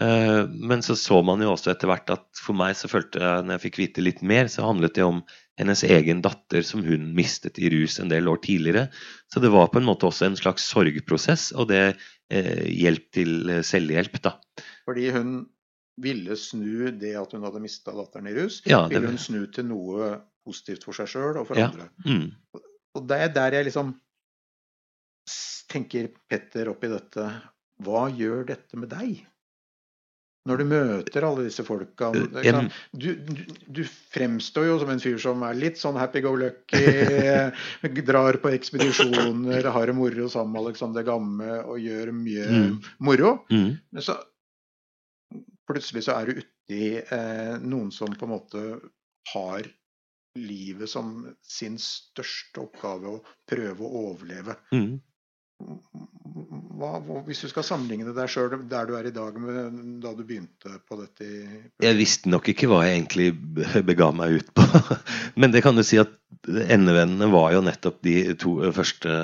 [0.00, 3.44] Eh, men så så man jo også etter hvert at for meg så følte jeg,
[3.44, 5.22] når jeg fikk vite litt mer, så handlet det om
[5.56, 8.86] hennes egen datter som hun mistet i rus en del år tidligere.
[9.32, 11.82] Så det var på en måte også en slags sorgprosess, og det
[12.30, 14.34] eh, hjelp til eh, selvhjelp, da.
[14.84, 15.36] Fordi hun
[16.02, 19.46] ville snu det at hun hadde mista datteren i rus, Ja, det ville hun snu
[19.48, 20.10] til noe
[20.46, 21.70] positivt for seg sjøl og for Ja.
[21.72, 21.88] andre.
[22.04, 22.28] Mm.
[22.96, 23.94] Og det er der jeg liksom
[25.72, 27.24] tenker Petter oppi dette.
[27.82, 29.24] Hva gjør dette med deg?
[30.46, 32.58] Når du møter alle disse folka Eh,
[32.94, 33.40] du, du,
[33.78, 33.80] du
[34.14, 36.84] fremstår jo som en fyr som er litt sånn happy-go-lucky,
[38.10, 42.76] drar på ekspedisjoner, har det moro sammen med Alexander Gamme og gjør mye Mm.
[43.02, 43.32] moro.
[43.50, 43.72] Mm.
[43.92, 44.16] Men så
[45.66, 48.62] plutselig så er du uti eh, noen som på en måte
[49.32, 49.66] har
[50.36, 54.56] livet som sin største oppgave å prøve å overleve.
[54.74, 55.00] Mm.
[56.76, 60.20] Hva, hvis du skal sammenligne deg sjøl der du er i dag med da du
[60.28, 61.28] begynte på dette
[61.80, 64.66] Jeg visste nok ikke hva jeg egentlig be- bega meg ut på.
[65.40, 66.12] Men det kan du si at
[66.46, 69.16] endevendene var jo nettopp de to første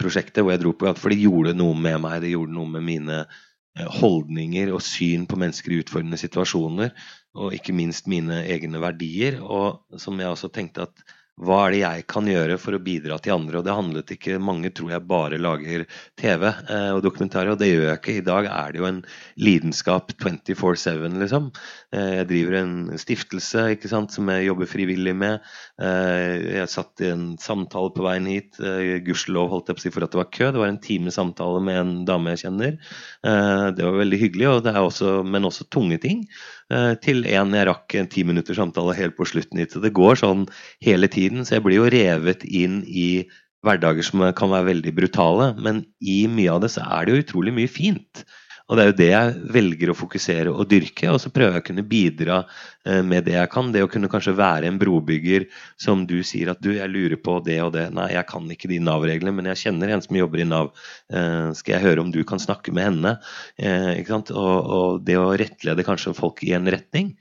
[0.00, 2.22] prosjektene hvor jeg dro på gang For det gjorde noe med meg.
[2.24, 6.96] Det gjorde noe med mine eh, holdninger og syn på mennesker i utfordrende situasjoner.
[7.36, 9.42] Og ikke minst mine egne verdier.
[9.44, 11.04] Og som jeg også tenkte at
[11.38, 13.60] hva er det jeg kan gjøre for å bidra til andre?
[13.60, 15.84] Og det handlet ikke Mange tror jeg bare lager
[16.18, 18.16] TV eh, og dokumentarer, og det gjør jeg ikke.
[18.18, 19.00] I dag er det jo en
[19.38, 21.50] lidenskap 24-7, liksom.
[21.94, 25.46] Eh, jeg driver en stiftelse ikke sant, som jeg jobber frivillig med.
[25.82, 28.58] Eh, jeg satt i en samtale på veien hit.
[29.06, 30.50] Gudskjelov holdt jeg på å si for at det var kø.
[30.50, 32.78] Det var en time samtale med en dame jeg kjenner.
[33.22, 36.24] Det var veldig hyggelig, og det er også, men også tunge ting.
[36.68, 39.60] Eh, til en jeg rakk en ti minutters samtale helt på slutten.
[39.72, 40.46] Så det går sånn
[40.84, 41.44] hele tiden.
[41.44, 43.28] Så jeg blir jo revet inn i
[43.64, 47.22] hverdager som kan være veldig brutale, men i mye av det så er det jo
[47.24, 48.22] utrolig mye fint.
[48.68, 51.64] Og det er jo det jeg velger å fokusere og dyrke, og så prøver jeg
[51.64, 52.38] å kunne bidra
[52.84, 53.70] eh, med det jeg kan.
[53.72, 55.46] Det å kunne kanskje være en brobygger
[55.80, 57.86] som du sier at du, jeg lurer på det og det.
[57.96, 60.68] Nei, jeg kan ikke de Nav-reglene, men jeg kjenner en som jobber i Nav.
[61.08, 63.16] Eh, skal jeg høre om du kan snakke med henne?
[63.56, 64.34] Eh, ikke sant?
[64.36, 67.14] Og, og det å rettlede kanskje folk i en retning.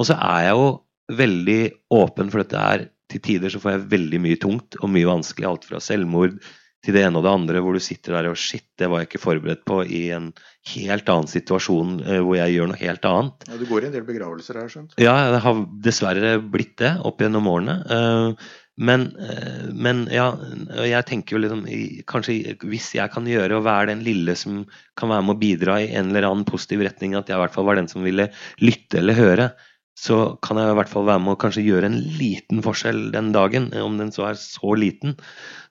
[0.00, 0.68] Og så er jeg jo
[1.14, 5.08] veldig åpen for dette er til tider så får jeg veldig mye tungt og mye
[5.08, 5.48] vanskelig.
[5.50, 6.38] Alt fra selvmord
[6.84, 9.10] til det ene og det andre, hvor du sitter der og shit, det var jeg
[9.10, 10.32] ikke forberedt på i en
[10.74, 13.46] helt annen situasjon eh, hvor jeg gjør noe helt annet.
[13.48, 14.98] Ja, du går i en del begravelser her, skjønt?
[15.00, 17.78] Ja, det har dessverre blitt det opp gjennom årene.
[17.96, 18.52] Eh,
[18.84, 20.32] men, eh, men ja,
[20.82, 21.60] jeg tenker jo liksom
[22.10, 24.64] Kanskje hvis jeg kan gjøre og være den lille som
[24.98, 27.54] kan være med å bidra i en eller annen positiv retning, at jeg i hvert
[27.54, 28.28] fall var den som ville
[28.64, 29.52] lytte eller høre,
[29.94, 33.30] så kan jeg i hvert fall være med og kanskje gjøre en liten forskjell den
[33.34, 35.14] dagen, om den så er så liten.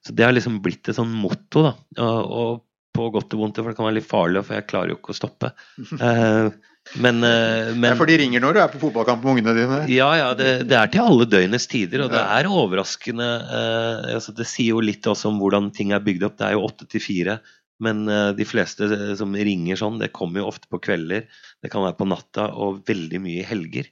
[0.04, 1.74] Så det har liksom blitt et sånn motto, da.
[2.04, 2.62] Og, og
[2.94, 5.14] på godt og vondt, for det kan være litt farlig, for jeg klarer jo ikke
[5.14, 5.50] å stoppe.
[5.98, 6.54] Uh,
[7.04, 9.80] men, uh, men ja, For de ringer når du er på fotballkamp med ungene dine?
[9.92, 10.30] Ja, ja.
[10.38, 13.32] Det, det er til alle døgnets tider, og det er overraskende.
[13.58, 16.38] Eh, altså, det sier jo litt også om hvordan ting er bygd opp.
[16.40, 17.42] Det er jo åtte til fire.
[17.84, 18.06] Men
[18.38, 18.86] de fleste
[19.20, 21.26] som ringer sånn, det kommer jo ofte på kvelder.
[21.60, 23.90] Det kan være på natta og veldig mye i helger.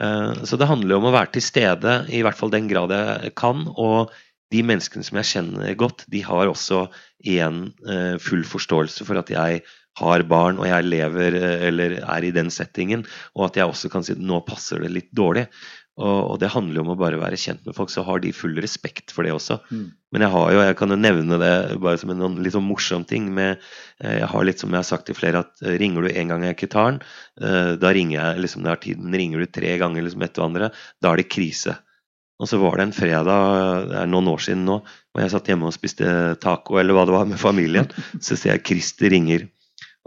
[0.00, 3.34] Eh, så det handler om å være til stede i hvert fall den grad jeg
[3.38, 3.66] kan.
[3.76, 4.14] Og
[4.50, 6.86] de menneskene som jeg kjenner godt, de har også
[7.22, 9.62] igjen eh, full forståelse for at jeg
[10.00, 13.04] har barn og jeg lever eh, eller er i den settingen,
[13.36, 15.46] og at jeg også kan si at nå passer det litt dårlig.
[16.00, 18.56] Og, det handler jo om å bare være kjent med folk, så har de full
[18.62, 19.58] respekt for det også.
[19.68, 19.90] Mm.
[20.14, 23.04] Men jeg har jo, jeg kan jo nevne det bare som en litt sånn morsom
[23.08, 23.28] ting.
[23.36, 23.60] Med,
[24.00, 26.32] eh, jeg har litt som jeg har sagt til flere, at eh, ringer du en
[26.32, 27.02] gang jeg ikke tar den,
[27.42, 29.20] eh, da ringer jeg liksom det har tiden.
[29.22, 30.72] Ringer du tre ganger liksom etter hverandre,
[31.04, 31.76] da er det krise.
[32.40, 35.50] Og så var det en fredag, det er noen år siden nå, og jeg satt
[35.52, 36.08] hjemme og spiste
[36.40, 37.90] taco eller hva det var med familien.
[38.16, 39.50] Så ser jeg Christer ringer.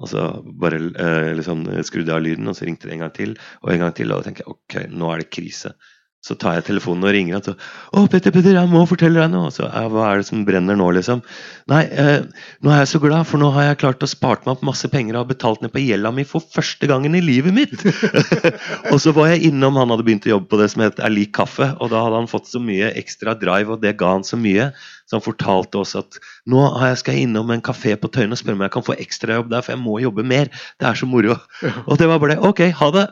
[0.02, 0.28] Og så
[0.60, 3.74] bare eh, liksom, skrudde jeg av lyden, og så ringte det en gang til og
[3.74, 4.12] en gang til.
[4.12, 5.76] Og da tenker jeg ok, nå er det krise.
[6.24, 9.32] Så tar jeg telefonen og ringer og så 'Å, Petter, Petter, jeg må fortelle deg
[9.34, 11.20] noe.' Så, 'Hva er det som brenner nå', liksom?
[11.68, 12.24] 'Nei, eh,
[12.64, 14.88] nå er jeg så glad, for nå har jeg klart å spart meg opp masse
[14.88, 17.84] penger og har betalt ned på gjelda mi for første gangen i livet mitt'.
[18.94, 21.12] og så var jeg innom, han hadde begynt å jobbe på det som heter Er
[21.12, 24.24] lik kaffe, og da hadde han fått så mye ekstra drive, og det ga han
[24.24, 24.72] så mye.
[25.14, 26.16] Så han fortalte oss at
[26.50, 26.64] nå
[26.98, 29.62] skal jeg innom en kafé på Tøyen og spørre om jeg kan få ekstrajobb der,
[29.62, 30.50] for jeg må jobbe mer.
[30.82, 31.36] Det er så moro.
[31.86, 32.40] Og det var bare det.
[32.50, 33.04] Ok, ha det!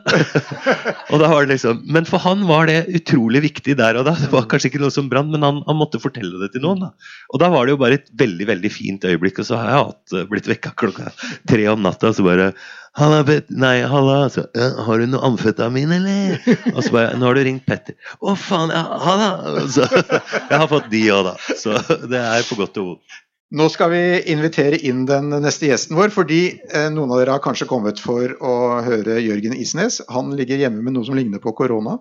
[1.12, 4.16] og da var det liksom, Men for han var det utrolig viktig der og da.
[4.18, 6.88] Det var kanskje ikke noe som brant, men han, han, måtte fortelle det til noen.
[6.88, 7.14] da.
[7.30, 9.38] Og da var det jo bare et veldig veldig fint øyeblikk.
[9.38, 11.14] Og så har jeg hatt, blitt vekka klokka
[11.46, 12.50] tre om natta og så bare
[12.98, 13.48] Halla, Bet...
[13.48, 14.28] Nei, halla.
[14.32, 14.44] Så,
[14.86, 16.36] har du noe amfetamin, eller?
[16.74, 17.96] Og så bare Nå har du ringt Petter.
[18.20, 18.72] Å, faen.
[18.74, 19.66] Ja, halla.
[19.72, 21.36] Så, jeg har fått de òg, da.
[21.56, 21.76] Så
[22.10, 23.20] det er på godt og vondt.
[23.52, 26.40] Nå skal vi invitere inn den neste gjesten vår, fordi
[26.72, 28.52] eh, noen av dere har kanskje kommet for å
[28.84, 29.98] høre Jørgen Isnes.
[30.12, 31.98] Han ligger hjemme med noe som ligner på korona.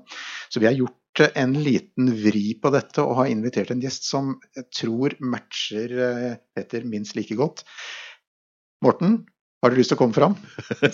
[0.48, 4.38] Så vi har gjort en liten vri på dette og har invitert en gjest som
[4.56, 7.66] jeg tror matcher eh, Petter minst like godt.
[8.88, 9.26] Morten,
[9.62, 10.34] har du lyst til å komme fram?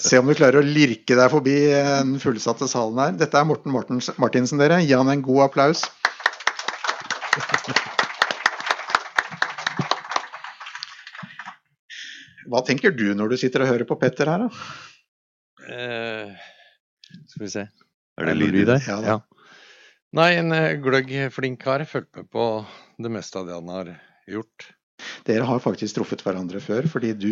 [0.09, 3.13] Se om du klarer å lirke deg forbi den fullsatte salen her.
[3.20, 4.82] Dette er Morten Mortens, Martinsen, dere.
[4.84, 5.86] Gi han en god applaus.
[12.47, 14.68] Hva tenker du når du sitter og hører på Petter her, da?
[15.68, 16.32] Uh,
[17.28, 18.78] skal vi se Er det lyd i det?
[18.88, 19.18] Ja, ja.
[20.15, 21.84] Nei, en eh, gløgg, flink kar.
[21.88, 22.43] Fulgt med på
[23.03, 23.91] det meste av det han har
[24.32, 24.72] gjort.
[25.28, 27.32] Dere har faktisk truffet hverandre før, fordi du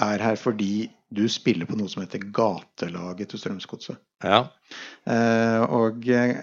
[0.00, 4.00] er her fordi du spiller på noe som heter Gatelaget til Strømsgodset.
[4.24, 4.46] Ja.
[5.04, 6.38] Eh, og eh,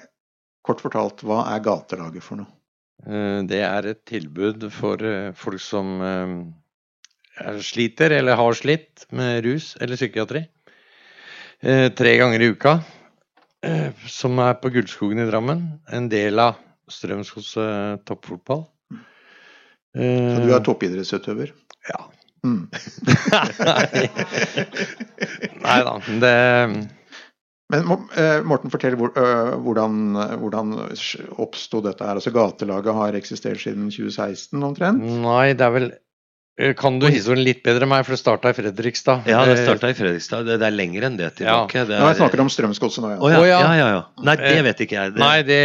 [0.65, 2.51] kort fortalt, hva er Gatelaget for noe?
[3.07, 5.03] Eh, det er et tilbud for
[5.39, 5.97] folk som
[7.63, 10.43] sliter eller har slitt med rus eller psykiatri.
[11.59, 12.79] Tre ganger i uka.
[14.07, 15.63] som er på Gullskogen i Drammen.
[15.91, 16.59] En del av
[16.91, 18.65] Strømsgodset toppfotball.
[19.95, 21.51] Så du er toppidrettsutøver?
[21.89, 21.99] Ja.
[22.45, 22.69] Mm.
[25.65, 26.35] Nei da, det
[27.69, 27.85] men
[28.17, 29.97] eh, Morten, fortell hvordan,
[30.41, 30.71] hvordan
[31.37, 32.17] oppsto dette her?
[32.17, 35.03] Altså Gatelaget har eksistert siden 2016 omtrent?
[35.21, 35.91] Nei, det er vel
[36.75, 39.27] kan du historien litt bedre enn meg, for det starta i Fredrikstad?
[39.31, 40.43] Ja, det starta i Fredrikstad.
[40.49, 41.77] Det, er lenger enn det tilbake.
[41.77, 41.85] Ja.
[41.87, 42.01] Det er...
[42.03, 43.19] Nå, jeg snakker om Strømsgodset nå, ja.
[43.21, 43.45] Oh, ja.
[43.47, 43.59] ja.
[43.79, 45.13] ja, ja, Nei, det vet ikke jeg.
[45.15, 45.21] Det...
[45.23, 45.61] Nei, det,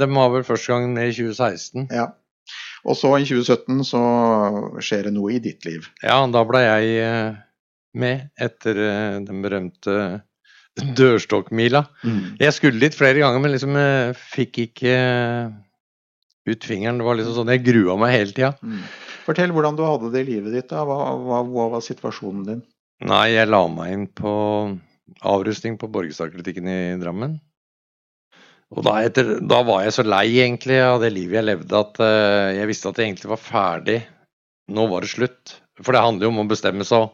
[0.00, 1.90] det var vel første gang i 2016.
[1.92, 2.06] Ja.
[2.88, 4.00] Og så i 2017 så
[4.84, 5.88] skjer det noe i ditt liv.
[6.00, 7.36] Ja, da ble jeg eh,
[8.00, 9.98] med etter eh, den berømte
[10.98, 11.84] dørstokkmila.
[12.06, 12.20] Mm.
[12.40, 14.94] Jeg skulle dit flere ganger, men liksom eh, fikk ikke
[16.48, 17.00] ut fingeren.
[17.00, 18.54] Det var liksom sånn, Jeg grua meg hele tida.
[18.64, 18.82] Mm.
[19.26, 20.70] Fortell hvordan du hadde det i livet ditt.
[20.72, 20.86] da.
[20.88, 22.62] Hva, hva, hva var situasjonen din?
[23.04, 24.32] Nei, jeg la meg inn på
[25.28, 27.36] avrustning på Borgestadklinikken i Drammen.
[28.76, 32.00] Og da, etter, da var jeg så lei egentlig av det livet jeg levde at
[32.04, 34.00] uh, jeg visste at jeg egentlig var ferdig.
[34.68, 35.54] Nå var det slutt.
[35.80, 37.08] For det handler jo om å bestemme seg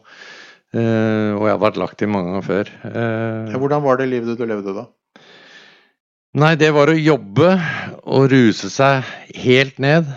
[0.75, 2.69] Uh, og jeg har vært lagt i mange ganger før.
[2.83, 4.85] Uh, Ja, Hvordan var det livet du levde da?
[6.35, 7.53] Nei, det var å jobbe
[8.03, 9.05] og ruse seg
[9.39, 10.09] helt ned.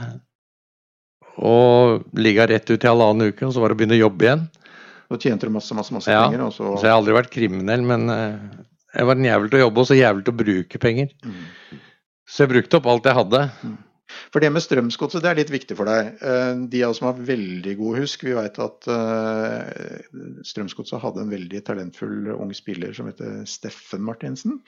[1.39, 4.27] Og ligge rett ut i halvannen uke, og så var det å begynne å jobbe
[4.27, 4.43] igjen.
[5.09, 6.49] Da tjente du masse, masse, masse Ja, penger.
[6.49, 6.73] Og så...
[6.75, 8.11] Så jeg har aldri vært kriminell, men
[8.95, 11.13] jeg var en jævel til å jobbe og så jævel til å bruke penger.
[12.29, 13.43] Så jeg brukte opp alt jeg hadde.
[14.33, 16.15] For det med Strømsgodset det er litt viktig for deg.
[16.25, 20.01] Eh, De av oss som har veldig god husk, vi vet at eh,
[20.49, 24.59] Strømsgodset hadde en veldig talentfull ung spiller som heter Steffen Martinsen.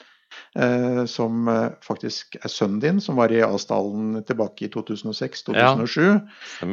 [0.57, 1.49] eh, Som
[1.85, 6.21] faktisk er sønnen din, som var i Asdalen tilbake i 2006-2007.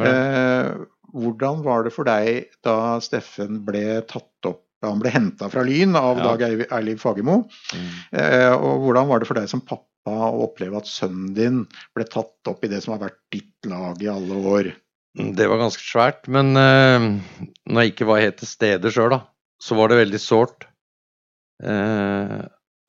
[0.03, 0.75] Ja,
[1.17, 5.95] Hvordan var det for deg da Steffen ble tatt opp han ble henta fra Lyn
[5.97, 6.33] av Ja.
[6.35, 7.39] Dag Eiliv Fagermo.
[8.11, 11.63] Eh, og hvordan var det for deg som pappa å oppleve at sønnen din
[11.97, 14.69] ble tatt opp i det som har vært ditt lag i alle år?
[15.17, 16.27] Det var ganske svært.
[16.29, 17.07] Men eh,
[17.65, 19.23] når jeg ikke var helt til stede sjøl, da,
[19.59, 20.67] så var det veldig sårt.
[21.63, 22.41] Eh,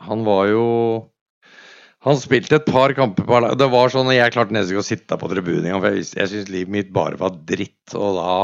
[0.05, 0.67] han var jo
[2.07, 3.39] Han spilte et par kamper på.
[3.59, 6.05] Det var sånn at jeg klarte nesten ikke å sitte på tribunen engang, for jeg,
[6.15, 7.95] jeg syntes livet mitt bare var dritt.
[7.99, 8.37] Og da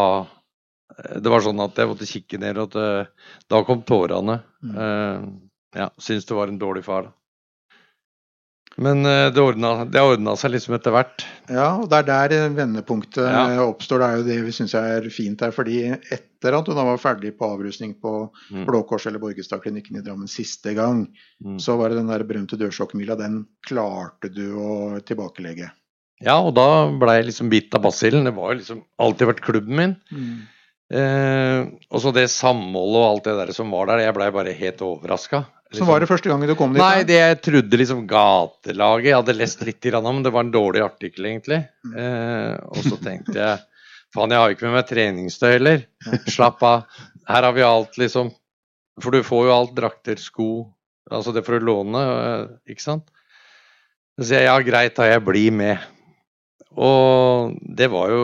[0.97, 4.43] Det var sånn at jeg måtte kikke ned, og at, eh, da kom tårene.
[4.65, 5.27] Eh,
[5.81, 7.13] ja, syns det var en dårlig far.
[8.77, 11.23] Men eh, det ordna, seg liksom etter hvert.
[11.47, 13.43] Ja, og det er der eh, vendepunktet Ja.
[13.53, 14.03] eh, oppstår.
[14.03, 15.53] Det er jo det vi syns er fint her.
[15.55, 18.15] fordi etter at du da var ferdig på avrusning på
[18.51, 18.65] Mm.
[18.67, 21.07] Blå Kors eller Borgestadklinikken i Drammen siste gang,
[21.45, 21.59] Mm.
[21.61, 23.17] så var det den der berømte dørstokkmila.
[23.17, 25.71] Den klarte du å tilbakelegge.
[26.21, 28.25] Ja, og da ble jeg liksom bitt av basillen.
[28.25, 29.97] Det var jo liksom alltid vært klubben min.
[30.93, 34.57] Eh, og så det samholdet og alt det der som var der, jeg blei bare
[34.57, 35.45] helt overraska.
[35.75, 36.83] Så var det første gangen du kom dit?
[36.83, 40.53] Nei, det jeg trodde liksom gatelaget Jeg hadde lest litt, grann om, det var en
[40.55, 41.65] dårlig artikkel, egentlig.
[41.91, 43.59] Eh, og så tenkte jeg
[44.15, 45.83] faen, jeg har jo ikke med meg treningstøy heller.
[46.31, 47.01] Slapp av.
[47.27, 48.31] Her har vi alt, liksom.
[49.03, 49.75] For du får jo alt.
[49.75, 50.51] Drakter, sko.
[51.11, 53.11] Altså det får du låne, eh, ikke sant.
[54.15, 55.91] Så sier jeg ja, greit, da jeg blir med.
[56.79, 58.23] Og det var jo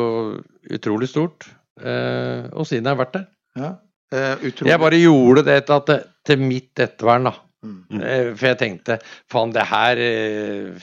[0.70, 1.48] utrolig stort.
[1.80, 3.26] Eh, og siden jeg har vært der.
[3.60, 3.70] Ja.
[4.14, 4.44] Eh.
[4.66, 7.34] Jeg bare gjorde det til, at til mitt ettervern, da.
[7.60, 7.80] Mm.
[8.00, 9.00] Eh, For jeg tenkte
[9.30, 10.04] faen, det her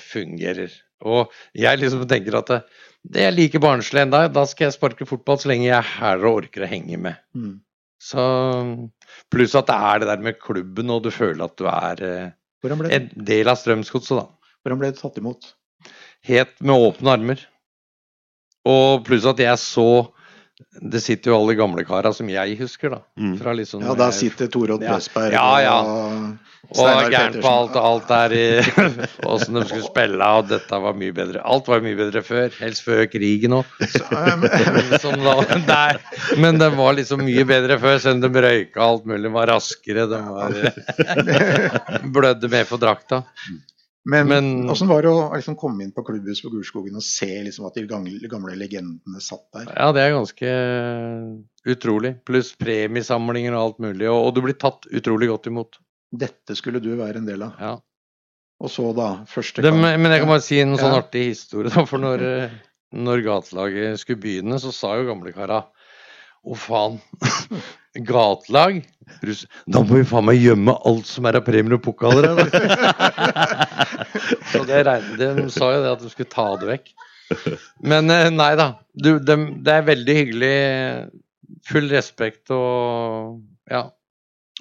[0.01, 0.75] fungerer.
[1.07, 2.61] Og jeg liksom tenker at det,
[3.07, 4.25] det er like barnslig ennå.
[4.33, 7.19] Da skal jeg sparke fotball så lenge jeg er her og orker å henge med.
[7.37, 7.59] Mm.
[8.01, 8.23] Så
[9.33, 12.01] Pluss at det er det der med klubben, og du føler at du er
[12.63, 14.53] ble, en del av Strømsgodset, da.
[14.61, 15.49] hvordan ble du tatt imot?
[16.27, 17.43] Helt med åpne armer.
[18.67, 19.87] Og pluss at jeg så
[20.81, 22.99] Det sitter jo alle gamlekara som jeg husker, da.
[23.37, 24.81] Fra litt sånn, Ja, der eh, sitter Torodd.
[24.81, 25.75] Pressberg Ja, ja.
[25.85, 28.45] og Og Steinar gæren på alt, og alt der i
[29.31, 31.43] åssen de skulle spille, og dette var mye bedre.
[31.47, 32.49] Alt var mye bedre før.
[32.59, 33.69] Helst før krigen òg.
[35.03, 35.37] Som da,
[35.69, 36.01] der.
[36.41, 40.09] Men det var liksom mye bedre før, selv om de røyka alt mulig, var raskere.
[40.11, 43.23] De var blødde mer for drakta.
[44.07, 47.27] Men, Men- hvordan var det å liksom komme inn på klubbhuset på Gulskogen og se
[47.43, 49.65] liksom at de gamle, gamle legendene satt der?
[49.75, 50.51] Ja, det er ganske
[51.67, 52.13] utrolig.
[52.27, 54.07] Pluss premiesamlinger og alt mulig.
[54.07, 55.79] Og, og du blir tatt utrolig godt imot.
[56.15, 57.59] Dette skulle du være en del av.
[57.59, 57.73] Ja.
[58.63, 61.01] Og så, da, første Det, men jeg kan bare si en sånn Ja.
[61.03, 61.69] artig historie.
[61.73, 62.55] Da, for når, eh,
[62.95, 65.65] når gatelaget skulle begynne, så sa jo gamlekara
[66.45, 66.99] Å, faen.
[68.07, 68.83] Gatelag?
[69.65, 72.27] Da må vi faen meg gjemme alt som er av premier og pokaler.
[72.29, 73.67] her, da.
[74.51, 76.91] så det regnet, de sa jo det at de skulle ta det vekk.
[77.83, 78.71] Men eh, nei da.
[78.93, 80.55] Du, de, det er veldig hyggelig.
[81.67, 83.39] Full respekt og
[83.71, 83.87] Ja.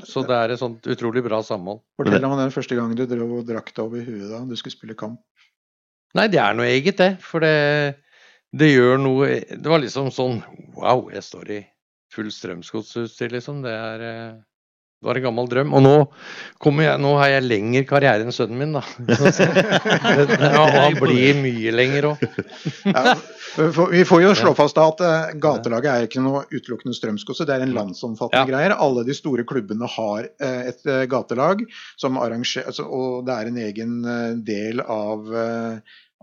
[0.04, 1.80] Så det er et sånt utrolig bra samhold.
[1.96, 4.74] Fortell om den første gangen du drev og drakk deg over huet da du skulle
[4.74, 5.22] spille kamp.
[6.16, 7.14] Nei, det er noe eget, det.
[7.24, 7.96] For det,
[8.58, 10.42] det gjør noe Det var liksom sånn
[10.76, 11.62] Wow, jeg står i
[12.16, 13.62] full strømsgodsutstyr, liksom.
[13.64, 15.72] Det er eh, Det var en gammel drøm.
[15.76, 15.94] Og nå
[16.62, 18.82] kommer jeg Nå har jeg lengre karriere enn sønnen min, da.
[20.56, 22.24] Ja, han blir mye lenger òg.
[22.86, 23.16] Ja,
[23.92, 27.58] vi får jo slå fast da at eh, gatelaget er ikke noe utelukkende Strømsgodset, det
[27.58, 28.76] er en landsomfattende greier.
[28.76, 31.64] Alle de store klubbene har eh, et gatelag,
[32.00, 33.96] som arranger- altså, og det er en egen
[34.44, 35.32] del av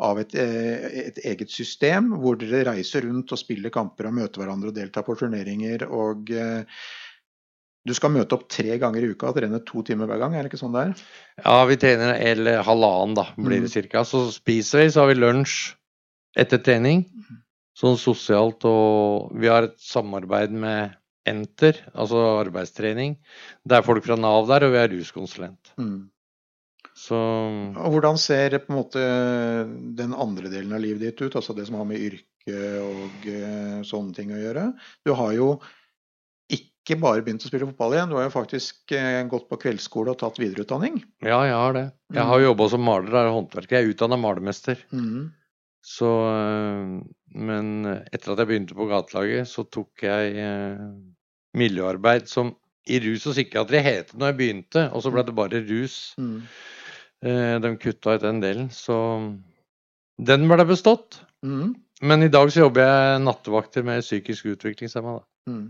[0.01, 4.41] av et, eh, et eget system hvor dere reiser rundt og spiller kamper og møter
[4.41, 5.85] hverandre og deltar på turneringer.
[5.85, 6.63] og eh,
[7.85, 10.43] Du skal møte opp tre ganger i uka og trene to timer hver gang, er
[10.43, 11.05] det ikke sånn det er?
[11.43, 14.05] Ja, vi trener eller halvannen, da, blir det cirka.
[14.07, 15.73] Så spiser vi, så har vi lunsj
[16.39, 17.05] etter trening.
[17.77, 20.93] Sånn sosialt, og vi har et samarbeid med
[21.25, 23.15] Enter, altså arbeidstrening.
[23.63, 25.71] Det er folk fra Nav der, og vi er ruskonsulent.
[25.79, 26.09] Mm.
[27.03, 27.17] Så
[27.75, 29.05] hvordan ser på en måte
[29.97, 33.79] den andre delen av livet ditt ut, altså det som har med yrke og eh,
[33.87, 34.69] sånne ting å gjøre?
[35.03, 35.49] Du har jo
[36.53, 40.13] ikke bare begynt å spille fotball igjen, du har jo faktisk eh, gått på kveldsskole
[40.13, 41.01] og tatt videreutdanning.
[41.25, 41.85] ja, jeg har det.
[42.15, 43.77] Jeg har jobba som maler er håndverker.
[43.77, 44.83] Jeg er utdanna malermester.
[44.93, 45.31] Mm.
[45.83, 46.99] Så øh,
[47.35, 50.45] Men etter at jeg begynte på gatelaget, så tok jeg
[51.57, 52.53] miljøarbeid som
[52.87, 55.97] i rus og psykiatri het det når jeg begynte, og så ble det bare rus.
[56.19, 56.43] Mm.
[57.23, 58.97] Eh, De kutta ut den delen, så
[60.19, 61.21] den ble bestått.
[61.45, 61.73] Mm.
[62.03, 65.17] Men i dag så jobber jeg nattevakter med psykisk utviklingshemma.
[65.49, 65.65] Mm.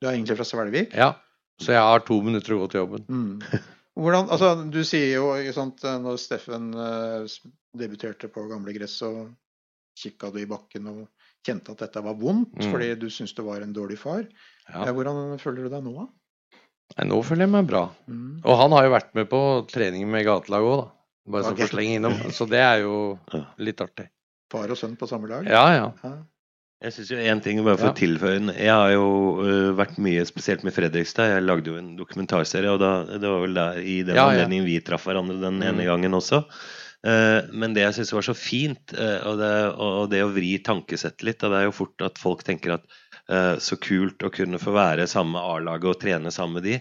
[0.00, 0.94] Du er egentlig fra Svelvik?
[0.98, 1.12] Ja,
[1.60, 3.04] så jeg har to minutter å gå til jobben.
[3.08, 3.62] Mm.
[3.98, 7.26] Hvordan, altså, du sier jo ikke sant, når Steffen eh,
[7.78, 9.12] debuterte på Gamle Gress, så
[9.98, 11.00] kikka du i bakken og
[11.46, 12.70] kjente at dette var vondt Mm.
[12.72, 14.22] fordi du syntes du var en dårlig far.
[14.68, 14.84] Ja.
[14.86, 16.06] Eh, Hvordan føler du deg nå, da?
[16.96, 17.82] Nei, nå føler jeg meg bra.
[18.10, 18.40] Mm.
[18.44, 20.88] Og han har jo vært med på trening med gatelaget òg, da.
[21.28, 21.66] Bare så okay.
[21.66, 22.14] for slenge innom.
[22.32, 22.96] Så det er jo
[23.60, 24.08] litt artig.
[24.48, 25.44] Far og sønn på samme lag?
[25.44, 26.12] Ja, ja.
[26.80, 27.92] Jeg synes jo en ting, bare for Ja.
[27.92, 28.54] å tilføye.
[28.56, 29.06] Jeg har jo
[29.42, 31.34] uh, vært mye spesielt med Fredrikstad.
[31.34, 34.28] Jeg lagde jo en dokumentarserie, og da, det var vel der, i den Ja, ja.
[34.30, 35.86] anledningen vi traff hverandre den ene Mm.
[35.90, 36.44] gangen også.
[37.06, 40.56] Eh, men det jeg syns var så fint, eh, og, det, og det å vri
[40.66, 42.88] tankesettet litt og Det er jo fort at folk tenker at
[43.30, 46.76] eh, så kult å kunne få være sammen med A-laget og trene sammen med de.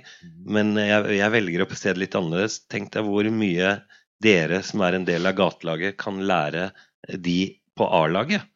[0.50, 2.64] Men jeg, jeg velger å se det litt annerledes.
[2.72, 3.78] Tenk deg hvor mye
[4.24, 6.72] dere som er en del av gatelaget, kan lære
[7.14, 7.40] de
[7.78, 8.48] på A-laget.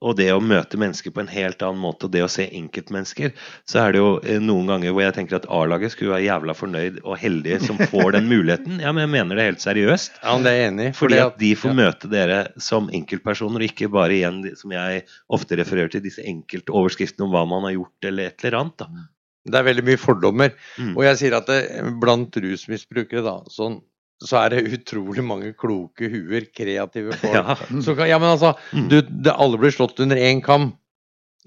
[0.00, 3.34] Og det å møte mennesker på en helt annen måte, og det å se enkeltmennesker,
[3.68, 6.56] så er det jo eh, noen ganger hvor jeg tenker at A-laget skulle være jævla
[6.56, 8.80] fornøyd og heldige som får den muligheten.
[8.80, 10.22] Ja, men jeg mener det helt seriøst.
[10.22, 10.88] Ja, men det er jeg enig.
[10.96, 15.04] Fordi fordi at de får møte dere som enkeltpersoner, og ikke bare igjen, som jeg
[15.32, 18.84] ofte refererer til, disse enkeltoverskriftene om hva man har gjort, eller et eller annet.
[18.84, 19.06] da.
[19.50, 20.52] Det er veldig mye fordommer.
[20.78, 20.94] Mm.
[20.94, 21.60] Og jeg sier at det,
[22.00, 23.80] blant rusmisbrukere da, sånn,
[24.20, 27.34] så er det utrolig mange kloke huer, kreative folk.
[27.38, 27.56] Ja.
[27.80, 30.72] Så kan, ja, men altså, du, det, alle blir slått under én kam.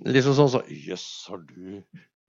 [0.03, 1.84] Liksom sånn så Jøss, har du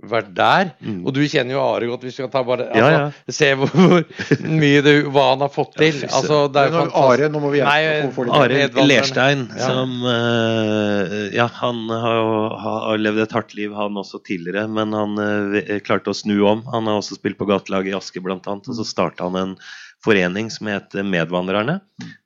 [0.05, 0.75] vært der?
[1.07, 3.71] Og du kjenner jo Are godt, hvis vi skal ta bare Ja, altså, Se hvor,
[3.73, 5.97] hvor mye du, hva han har fått til.
[6.11, 7.23] Altså, det er jo nå- fantastisk.
[7.25, 8.85] Are, nå må vi hjelpe Nei, Are.
[8.91, 9.71] Lerstein, Ja.
[9.71, 15.17] som uh, Ja, han har, har levd et hardt liv, han også tidligere, men han
[15.17, 16.67] uh, klarte å snu om.
[16.75, 19.57] Han har også spilt på gatelaget i Aske, blant annet, og så starta han en
[20.05, 21.79] forening som heter Medvandrerne,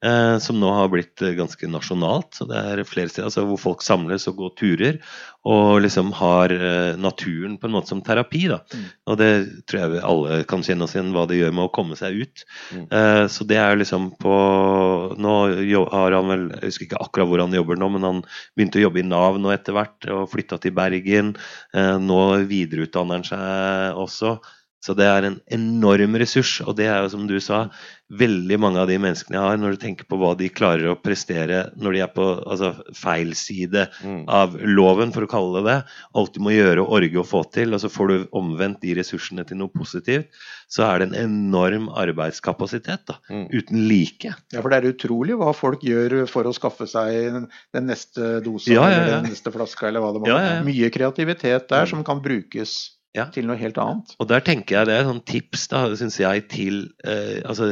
[0.05, 2.33] eh, som nå har blitt eh, ganske nasjonalt.
[2.39, 4.99] Så det er flere steder altså, hvor folk samles og går turer,
[5.49, 8.45] og liksom har eh, naturen på en måte som terapi.
[8.51, 8.61] da.
[9.09, 9.31] Og det
[9.71, 12.19] tror jeg vi alle kan kjenne oss igjen hva det gjør med å komme seg
[12.25, 12.45] ut.
[12.75, 14.37] Eh, så det er liksom på
[15.19, 15.35] Nå
[15.93, 18.21] har han vel Jeg husker ikke akkurat hvor han jobber nå, men han
[18.57, 21.35] begynte å jobbe i Nav nå etter hvert, og flytta til Bergen.
[21.75, 22.21] Eh, nå
[22.51, 24.39] videreutdanner han seg også.
[24.79, 27.65] Så det er en enorm ressurs, og det er jo som du sa,
[28.09, 30.97] veldig mange av de menneskene jeg har, når du tenker på hva de klarer å
[30.97, 33.83] prestere når de er på altså, feil side
[34.33, 35.77] av loven, for å kalle det det,
[36.23, 38.95] alt du må gjøre og orge å få til, og så får du omvendt de
[38.97, 40.31] ressursene til noe positivt,
[40.71, 44.31] så er det en enorm arbeidskapasitet da, uten like.
[44.55, 47.43] Ja, for det er utrolig hva folk gjør for å skaffe seg
[47.75, 49.03] den neste dosen Ja, ja, ja.
[49.03, 50.39] eller den neste flaska eller hva det må være.
[50.39, 50.65] ja, ja.
[50.69, 52.79] Mye kreativitet der som kan brukes
[53.35, 54.13] til noe helt annet.
[54.21, 57.71] Og der tenker jeg det er et sånn tips, da, synes jeg, til eh, altså,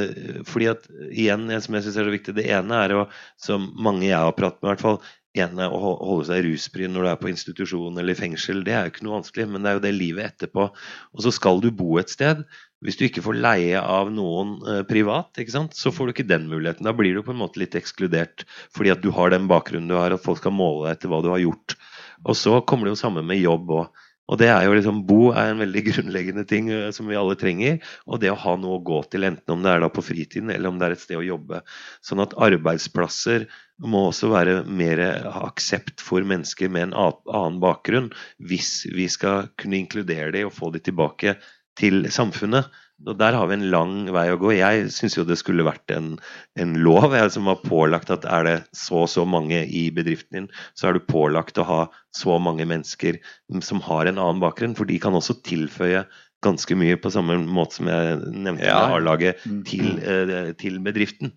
[0.49, 3.07] Fordi at igjen, som jeg syns er så viktig, det ene er å,
[3.41, 5.01] som mange jeg har pratet med, i hvert fall
[5.37, 8.87] ene å holde seg rusfri når du er på institusjon eller i fengsel, det er
[8.87, 10.69] jo ikke noe vanskelig, men det er jo det livet etterpå.
[11.13, 12.41] Og så skal du bo et sted.
[12.85, 16.29] Hvis du ikke får leie av noen eh, privat, ikke sant, så får du ikke
[16.29, 16.87] den muligheten.
[16.87, 19.97] Da blir du på en måte litt ekskludert fordi at du har den bakgrunnen du
[19.99, 21.77] har, at folk skal måle deg etter hva du har gjort.
[22.25, 24.05] Og så kommer det jo sammen med jobb òg.
[24.27, 27.37] Og det er jo liksom, Bo er en veldig grunnleggende ting eh, som vi alle
[27.39, 27.79] trenger.
[28.07, 30.53] Og det å ha noe å gå til, enten om det er da på fritiden
[30.55, 31.63] eller om det er et sted å jobbe.
[32.05, 33.47] Sånn at arbeidsplasser
[33.85, 35.03] må også være mer
[35.45, 38.09] aksept for mennesker med en annen bakgrunn,
[38.41, 41.37] hvis vi skal kunne inkludere dem og få dem tilbake
[41.77, 42.73] til samfunnet.
[43.05, 44.55] Og Der har vi en lang vei å gå.
[44.57, 46.15] Jeg syns jo det skulle vært en,
[46.57, 50.39] en lov jeg, som var pålagt at er det så og så mange i bedriften
[50.39, 51.81] din, så er du pålagt å ha
[52.17, 53.19] så mange mennesker
[53.61, 54.77] som har en annen bakgrunn.
[54.79, 56.07] For de kan også tilføye
[56.45, 58.81] ganske mye på samme måte som jeg nevnte Ja.
[58.89, 61.33] med A-laget til, eh, til bedriften.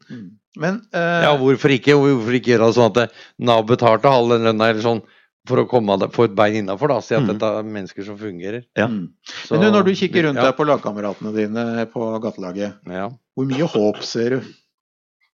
[0.59, 1.95] Men eh, Ja, hvorfor ikke?
[1.99, 5.01] Hvorfor ikke gjøre det sånn at Nav betalte halv den lønna, eller sånn,
[5.49, 6.93] for å komme det- få et bein innafor.
[7.01, 8.63] Si at dette er mennesker som fungerer.
[8.77, 8.87] Ja.
[9.25, 10.49] Så- Men du, når du kikker rundt ja.
[10.49, 14.41] deg på lagkameratene dine på gatelaget, hvor mye håp ser du?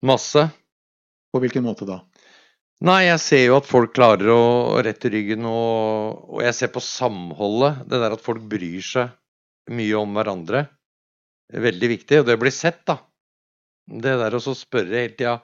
[0.03, 0.51] Masse.
[1.33, 2.01] På hvilken måte da?
[2.83, 6.81] Nei, jeg ser jo at folk klarer å rette ryggen, og, og jeg ser på
[6.81, 7.83] samholdet.
[7.87, 9.11] Det der at folk bryr seg
[9.71, 10.69] mye om hverandre.
[11.53, 12.97] er Veldig viktig, og det blir sett, da.
[13.87, 15.41] Det der å spørre hele tida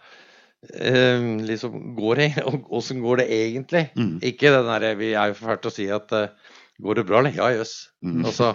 [0.75, 3.85] eh, liksom, går det, og Åssen går det egentlig?
[4.27, 6.29] Ikke den derre Vi er jo fælt å si at uh,
[6.83, 7.33] Går det bra, eller?
[7.37, 7.75] Ja, jøss.
[8.05, 8.51] Altså,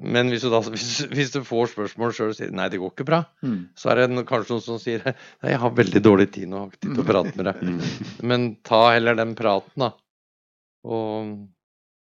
[0.00, 2.92] men hvis du, da, hvis, hvis du får spørsmål sjøl og sier nei, det går
[2.92, 3.58] ikke bra, Mm.
[3.76, 5.14] så er det kanskje noen som sier nei,
[5.52, 7.88] jeg har veldig dårlig tid nå, har tid til å prate med deg.
[8.28, 9.90] Men ta heller den praten, da.
[10.84, 11.34] Og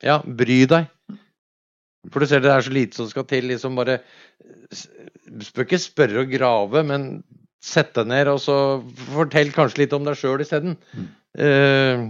[0.04, 0.88] ja, bry deg.
[2.12, 3.46] For du ser det er så lite som skal til.
[3.52, 4.00] liksom bare
[5.28, 7.04] du Bør ikke spørre og grave, men
[7.62, 8.56] sett deg ned og så
[9.14, 10.78] fortell kanskje litt om deg sjøl isteden.
[11.38, 12.02] Eh,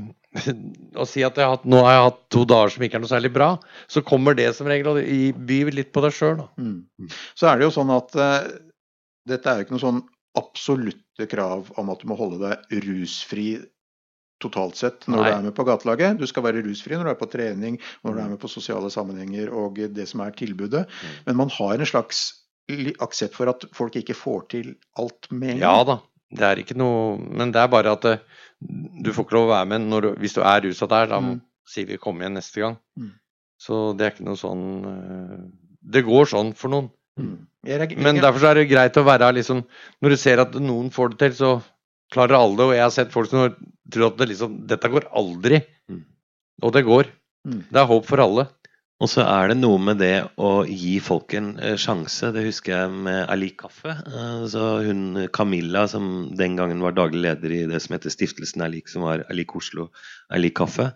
[0.96, 3.04] og si at jeg har hatt, nå har jeg hatt to dager som ikke er
[3.04, 3.50] noe særlig bra.
[3.92, 6.40] Så kommer det som regel, og i- by litt på deg sjøl.
[6.58, 6.86] Mm.
[7.36, 8.48] Så er det jo sånn at uh,
[9.28, 10.02] dette er jo ikke noe sånn
[10.40, 13.50] absolutte krav om at du må holde deg rusfri
[14.42, 15.26] totalt sett når Nei.
[15.28, 16.18] du er med på gatelaget.
[16.18, 18.90] Du skal være rusfri når du er på trening, når du er med på sosiale
[18.90, 20.88] sammenhenger og det som er tilbudet.
[21.28, 22.24] Men man har en slags
[23.00, 25.64] aksept for at folk ikke får til alt med en gang.
[25.66, 25.96] Ja da,
[26.32, 28.18] det er ikke noe Men det er bare at eh,
[29.04, 31.08] du får ikke lov å være med du, hvis du er rusa der.
[31.08, 31.42] Da Mm.
[31.68, 32.78] sier vi 'kom igjen neste gang'.
[33.00, 33.12] Mm.
[33.60, 35.38] Så det er ikke noe sånn eh,
[35.84, 36.90] Det går sånn for noen.
[37.66, 39.64] Reager- Men derfor så er det greit å være liksom
[40.02, 41.64] Når du ser at noen får det til, så
[42.12, 42.66] klarer alle det.
[42.66, 43.56] Og jeg har sett folk som
[43.90, 45.62] tror at det liksom Dette går aldri.
[46.62, 47.06] Og det går.
[47.48, 47.64] Mm.
[47.72, 48.48] Det er håp for alle.
[49.02, 52.30] Og så er det noe med det å gi folk en eh, sjanse.
[52.36, 53.96] Det husker jeg med Ali Kaffe.
[53.98, 58.62] Eh, Så hun Camilla, som den gangen var daglig leder i det som heter Stiftelsen
[58.62, 59.88] Alik, som var Alik Oslo
[60.30, 60.92] Alik Kaffe.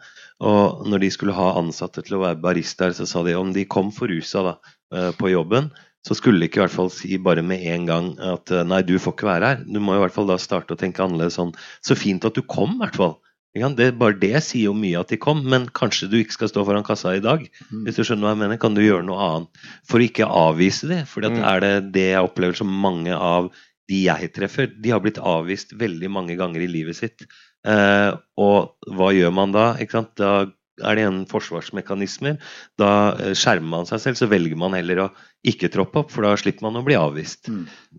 [0.46, 3.66] Og når de skulle ha ansatte til å være baristaer, så sa de om de
[3.66, 4.56] kom for rusa da,
[4.94, 5.72] eh, på jobben,
[6.06, 9.00] så skulle de ikke i hvert fall si bare med en gang at nei, du
[9.02, 9.64] får ikke være her.
[9.66, 11.56] Du må i hvert fall da starte å tenke annerledes sånn.
[11.82, 13.16] Så fint at du kom, i hvert fall.
[13.56, 16.66] Det, bare det sier jo mye at de kom, men kanskje du ikke skal stå
[16.68, 17.46] foran kassa i dag.
[17.72, 20.90] Hvis du skjønner hva jeg mener, kan du gjøre noe annet for å ikke avvise
[20.92, 21.08] det.
[21.08, 21.40] For Mm.
[21.40, 23.48] er det det jeg opplever som mange av
[23.88, 27.26] de jeg treffer, de har blitt avvist veldig mange ganger i livet sitt.
[27.66, 29.76] Eh, og hva gjør man da?
[29.80, 30.16] Ikke sant?
[30.16, 30.48] Da
[30.84, 32.36] er det igjen forsvarsmekanismer.
[32.82, 35.08] Da eh, skjermer man seg selv, så velger man heller å
[35.46, 37.52] ikke troppe opp, for da slipper man å bli avvist.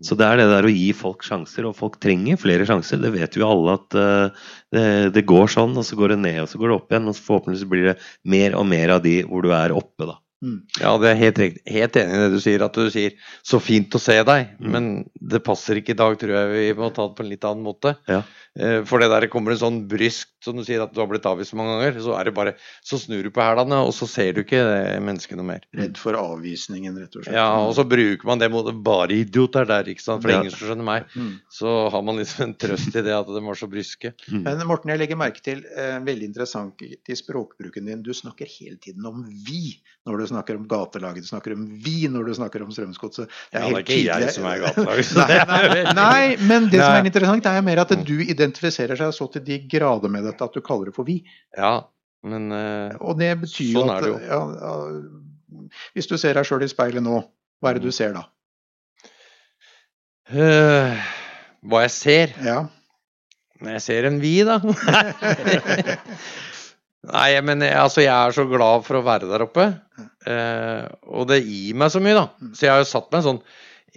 [0.03, 2.99] Så det er det der å gi folk sjanser, og folk trenger flere sjanser.
[3.03, 6.41] Det vet jo alle at uh, det, det går sånn, og så går det ned,
[6.43, 7.07] og så går det opp igjen.
[7.07, 7.97] Og forhåpentligvis blir det
[8.27, 10.19] mer og mer av de hvor du er oppe, da.
[10.79, 11.61] Ja, det er helt riktig.
[11.73, 12.61] Helt enig i det du sier.
[12.61, 13.11] At du sier
[13.41, 16.93] 'så fint å se deg', men det passer ikke i dag, tror jeg vi må
[16.93, 17.97] ta det på en litt annen måte.
[18.07, 18.21] Ja.
[18.57, 21.25] Eh, For det der kommer det sånn bryskt, som du sier at du har blitt
[21.25, 24.33] avvist mange ganger, så er det bare Så snur du på hælene, og så ser
[24.33, 25.61] du ikke mennesket noe mer.
[25.75, 27.33] Redd for avvisningen, rett og slett.
[27.33, 30.39] Ja, og så bruker man det mot bare idioter der, ikke sant, for Ja.
[30.41, 31.05] ingen som skjønner meg.
[31.15, 31.39] Mm.
[31.49, 34.13] Så har man liksom en trøst i det at de var så bryske.
[34.31, 38.01] Men Morten, jeg legger merke til eh, veldig interessant i språkbruken din.
[38.03, 41.25] Du snakker hele tiden om vi når du snakker om gatelaget.
[41.25, 43.33] Du snakker om vi når du snakker om Strømsgodset.
[43.53, 46.95] Ja, det er ikke jeg som er gatelaget, nei, er nei, nei, men det som
[46.95, 50.55] er interessant, er mer at du identifiserer seg så til de grader med dette at
[50.57, 51.19] du kaller det for vi.
[51.57, 51.75] Ja,
[52.27, 54.17] men uh, Og det betyr sånn at, er det jo.
[54.25, 57.21] Ja, ja, Hvis du ser deg sjøl i speilet nå,
[57.61, 58.25] hva er det du ser da?
[60.27, 60.97] Uh,
[61.67, 62.35] hva jeg ser?
[62.43, 62.65] Ja.
[63.63, 64.59] Jeg ser en vi, da.
[67.07, 69.67] Nei, men jeg, altså, jeg er så glad for å være der oppe.
[70.27, 72.51] Eh, og det gir meg så mye, da.
[72.51, 73.39] Så jeg har jo satt meg sånn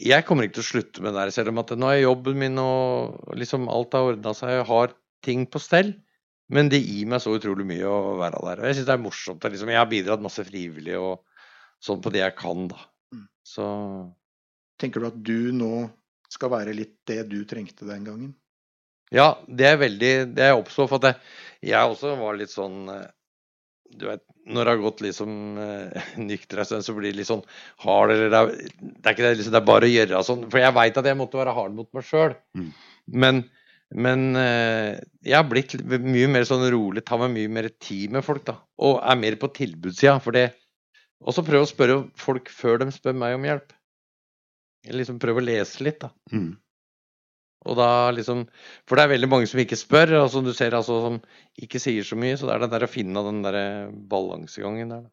[0.01, 2.39] Jeg kommer ikke til å slutte med det der, selv om at nå er jobben
[2.41, 4.55] min og liksom alt har ordna seg.
[4.61, 4.95] Jeg har
[5.27, 5.93] ting på stell.
[6.51, 8.63] Men det gir meg så utrolig mye å være der.
[8.63, 9.43] Og jeg syns det er morsomt.
[9.43, 11.21] det Liksom, jeg har bidratt masse frivillig og
[11.83, 12.89] sånn på det jeg kan, da.
[13.47, 13.67] Så
[14.81, 15.75] Tenker du at du nå
[16.33, 18.31] skal være litt det du trengte den gangen?
[19.11, 21.31] Ja, det er veldig Det er oppstår for at jeg,
[21.73, 23.09] jeg også var litt sånn eh,
[23.99, 25.33] Du vet, når det har gått liksom
[26.31, 27.43] nykter en stund, så blir det litt sånn
[27.85, 30.45] hard eller det er, det er ikke det, liksom, det er bare å gjøre sånn.
[30.53, 32.37] For jeg veit at jeg måtte være hard mot meg sjøl.
[33.11, 33.43] Men,
[34.07, 34.95] men eh,
[35.27, 38.57] jeg har blitt mye mer sånn rolig, tar meg mye mer tid med folk, da.
[38.87, 40.17] Og er mer på tilbudssida.
[40.25, 40.47] For det
[41.21, 43.75] Og så prøve å spørre folk før de spør meg om hjelp.
[44.87, 46.15] Eller liksom prøve å lese litt, da.
[47.69, 48.47] Og da liksom
[48.89, 51.19] For det er veldig mange som ikke spør, og som du ser, altså, som
[51.61, 52.39] ikke sier så mye.
[52.39, 53.61] Så det er det der å finne den der
[54.11, 55.09] balansegangen der.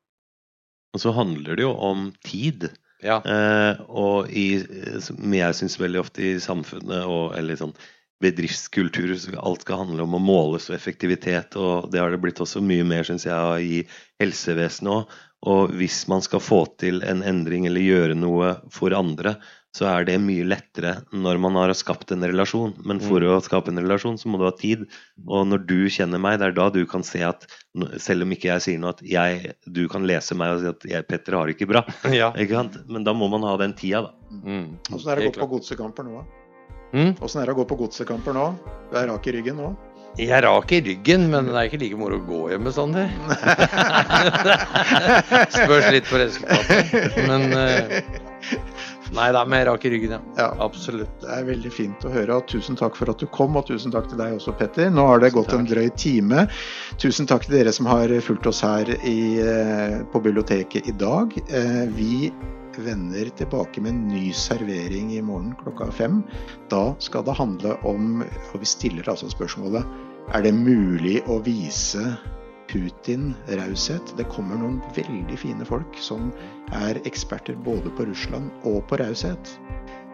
[0.95, 2.70] Og så handler det jo om tid.
[3.04, 3.20] Ja.
[3.22, 7.76] Eh, og i, eh, som jeg syns veldig ofte i samfunnet og eller sånn
[8.24, 12.41] bedriftskultur så alt skal handle om å måles og effektivitet, og det har det blitt
[12.41, 15.18] også mye mer, syns jeg, i helsevesenet òg.
[15.48, 19.36] Og hvis man skal få til en endring eller gjøre noe for andre,
[19.76, 22.74] så er det mye lettere når man har skapt en relasjon.
[22.86, 23.28] Men for Mm.
[23.36, 24.88] å skape en relasjon, så må du ha tid.
[25.28, 27.45] Og når du kjenner meg, det er da du kan se at
[27.99, 30.84] selv om ikke jeg sier noe, at jeg, du kan lese meg og si at
[30.84, 31.86] jeg, 'Petter har det ikke bra'.
[32.15, 32.32] Ja.
[32.34, 32.78] Ikke sant?
[32.89, 34.11] Men da må man ha den tida, da.
[34.93, 36.26] Åssen er det å gå på godsekamper nå, da?
[36.93, 37.15] Mm?
[37.20, 38.55] Er det å gå på godsekamper nå?
[38.91, 39.76] Du er rak i ryggen nå?
[40.18, 42.74] Jeg er rak i ryggen, men det er ikke like moro å gå hjem med
[42.74, 42.93] sånn.
[45.53, 47.18] Spørs litt på resultatet.
[47.28, 48.01] Men eh,
[49.16, 50.47] Nei da, er er rak i ryggen, ja.
[50.64, 51.22] Absolutt.
[51.22, 52.36] Det er veldig fint å høre.
[52.41, 54.89] og Tusen takk for at du kom, og tusen takk til deg også, Petter.
[54.91, 56.47] Nå har det gått en drøy time.
[56.99, 61.34] Tusen takk til dere som har fulgt oss her i, eh, på biblioteket i dag.
[61.49, 62.32] Eh, Vi
[62.78, 66.24] vender tilbake med en ny servering i morgen klokka fem.
[66.70, 68.22] Da skal det handle om,
[68.53, 69.86] og vi stiller altså spørsmålet,
[70.36, 72.18] er det mulig å vise
[72.72, 74.13] Putin raushet?
[74.18, 76.32] Det kommer noen veldig fine folk som
[76.76, 79.53] er eksperter både på Russland og på raushet.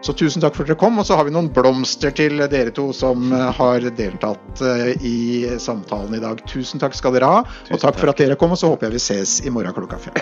[0.04, 2.72] Så tusen takk for at dere kom, og så har vi noen blomster til dere
[2.76, 5.18] to som eh, har deltatt eh, i
[5.56, 6.42] samtalen i dag.
[6.50, 7.38] Tusen takk skal dere ha,
[7.72, 9.96] og takk for at dere kom, og så håper jeg vi ses i morgen klokka
[10.04, 10.20] fem.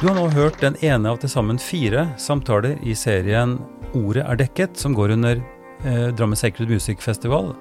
[0.00, 3.56] Du har nå hørt den ene av til sammen fire samtaler i serien
[3.94, 7.54] Ordet er dekket, som går under eh, Drammen Sacred Music Festival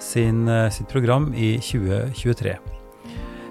[0.00, 2.58] sin, eh, sitt program i 2023.